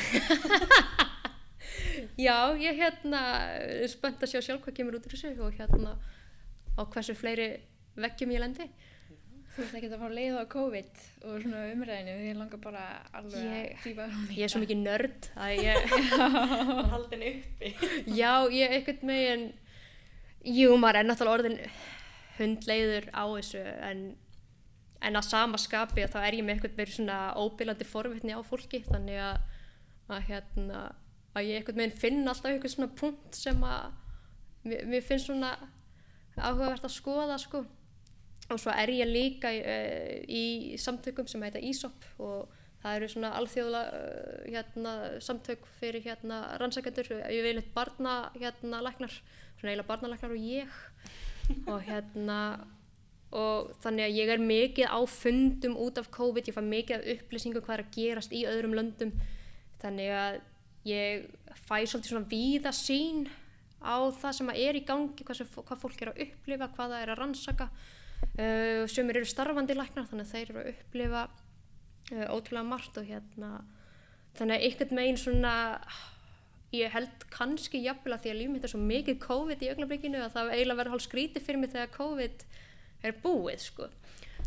[2.19, 3.21] Já, ég hérna
[3.59, 5.95] er spennt að sjá sjálf hvað kemur út úr þessu og hérna
[6.75, 7.49] á hversu fleiri
[7.95, 8.67] veggjum ég lendi.
[9.55, 10.97] Þú ert ekki að fá leið á COVID
[11.29, 12.81] og svona umræðinu því ég langar bara
[13.15, 15.93] alveg Ég- að dýpa hún í Ég er svo mikið nörd að ég,
[16.91, 17.69] Haldin uppi.
[18.17, 19.45] já, ég einhvern megin,
[20.43, 21.57] jú, maður er náttúrulega orðin
[22.35, 24.03] hundleiður á þessu en,
[25.07, 28.83] en að sama skapi þá er ég með einhvern veginn svona óbílandi forvitni á fólki
[28.89, 29.39] þannig að,
[30.11, 30.81] að hérna,
[31.35, 33.87] að ég einhvern veginn finn alltaf einhvern svona punkt sem að
[34.65, 35.55] mér, mér finnst svona
[36.35, 37.63] áhugavert að skoða sko.
[38.53, 40.43] Og svo er ég líka í, uh, í
[40.81, 42.51] samtökum sem heita ISOP og
[42.83, 44.93] það eru svona alþjóðla uh, hérna,
[45.25, 49.15] samtök fyrir hérna rannsakendur, ég vil eitt barna hérna læknar,
[49.57, 50.81] svona eiginlega barnalæknar og ég.
[51.69, 52.39] Og hérna
[53.35, 57.07] og þannig að ég er mikið á fundum út af COVID, ég fæ mikið af
[57.15, 59.11] upplýsingum hvað er að gerast í öðrum löndum.
[59.81, 60.37] Þannig að
[60.85, 61.27] ég
[61.65, 63.25] fæ svolítið svona víða sín
[63.85, 67.03] á það sem er í gangi, hvað, sem, hvað fólk er að upplifa, hvað það
[67.03, 67.69] er að rannsaka.
[68.35, 71.23] Uh, sumir eru starfandi læknar þannig að þeir eru að upplifa
[72.15, 73.49] uh, ótrúlega margt og hérna
[74.35, 75.53] þannig að einhvern megin svona
[76.75, 80.23] ég held kannski jafnvel að því að líf mitt er svo mikið COVID í augnablikinu
[80.23, 82.45] að það eiginlega verður hálf skrítið fyrir mig þegar COVID
[83.05, 83.89] er búið sko.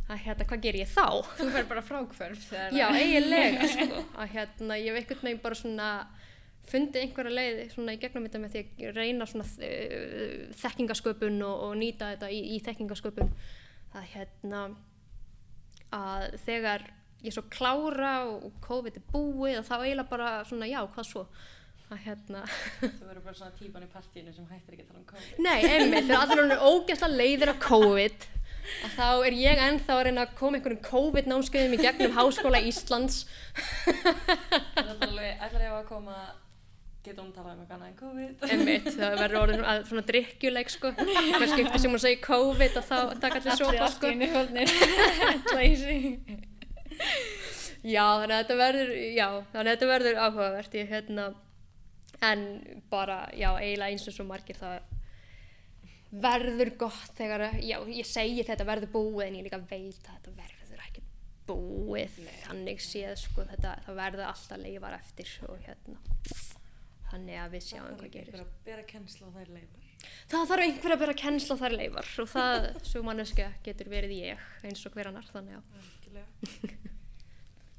[0.08, 1.06] Að hérna hvað ger ég þá?
[1.38, 4.02] Þú fær bara frákvörf já eiginlega sko.
[4.20, 5.88] Að hérna ég hef einhvern veginn bara svona
[6.68, 11.64] fundið einhverja leið svona í gegnum þetta með því að reyna svona uh, þekkingasköpun og,
[11.68, 13.34] og nýta þetta í, í þekkingasköpun
[13.98, 14.62] að hérna
[15.94, 16.88] að þegar
[17.24, 21.28] ég svo klára og COVID er búið og þá eiginlega bara svona já hvað svo?
[21.88, 22.42] Að hérna.
[22.82, 25.38] Þú verður bara svona típan í partíinu sem hættir ekki að tala um COVID.
[25.40, 28.26] Nei, einmitt, þegar allir er ógæslega leiðir af COVID
[28.84, 33.22] að þá er ég ennþá að reyna að koma einhverjum COVID-námskeiðum í gegnum Háskóla Íslands.
[33.56, 36.18] Það er alveg, ætlar ég að koma,
[37.08, 38.44] getur hún talað um eitthvað annað en COVID?
[38.52, 42.88] einmitt, það verður orðin að svona drikkjuleik sko, hver skipti sem hún segir COVID og
[42.88, 44.08] þá taka allir Allir sopa sko.
[44.08, 44.68] í einu hóðnir
[45.56, 45.98] Læsi
[47.86, 50.72] Já, þannig að þetta verður, já, þannig að þetta verður áhugavert.
[50.74, 51.26] Ég hérna,
[52.26, 52.44] en
[52.90, 54.80] bara, já, eiginlega eins og svo margir það
[56.24, 60.34] verður gott þegar, já, ég segi þetta verður búið en ég líka veit að þetta
[60.40, 61.04] verður ekki
[61.48, 66.00] búið, þannig séð, sko, þetta, það verður alltaf leifar eftir og hérna,
[67.12, 68.32] þannig að við sjáum hvað gerist.
[68.32, 69.86] Einhver að bera kennsla á þær leifar.
[70.28, 74.14] Það þarf einhver að bera kennsla á þær leifar og það, svo manneskja, getur verið
[74.18, 75.64] ég eins og hver annar, þannig að.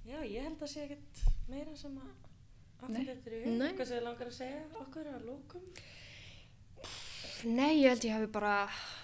[0.10, 2.10] Já, ég held að sé ekkert meira sem að
[2.90, 3.02] Nei.
[3.02, 3.60] aftur þetta í hug.
[3.80, 5.68] Sem þið langar að segja okkur að lókum.
[7.44, 8.54] nei, ég held ég hefði bara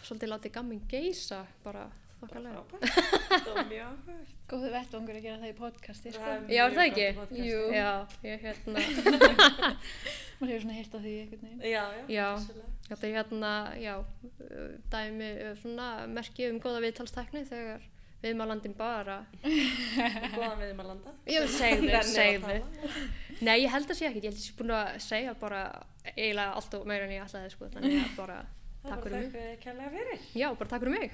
[0.05, 1.85] svolítið látið gamminn geisa, bara
[2.25, 2.63] þokkalega.
[2.71, 3.15] Frábært.
[3.45, 4.33] Það var mjög áhugavert.
[4.51, 6.33] Góðu vettvangur að gera það í podcasti sko.
[6.53, 7.07] Já, er það ekki?
[7.45, 7.61] Jú.
[7.73, 7.89] Já,
[8.27, 8.83] ég hérna,
[10.35, 12.05] Maður hefur svona heyrt á því einhvern veginn Já, já.
[12.11, 12.27] Já.
[12.89, 13.93] þetta er hérna, já,
[14.91, 17.85] dæmi, uh, svona merki um góða viðtalstækni þegar
[18.25, 21.13] viðmálandin bara, Góðan við um að landa.
[21.35, 22.57] jú, segðu, að segðu.
[23.45, 25.61] Nei, ég held að sé ekkert, ég held að ég sé búin að segja bara
[26.11, 28.39] eiginlega allt og meira en ég ætlaði, sko, þannig að bara
[28.85, 29.31] Það takk var fyrir mig.
[29.33, 30.25] þakka kærlega fyrir.
[30.37, 31.11] Já, bara takk fyrir mig.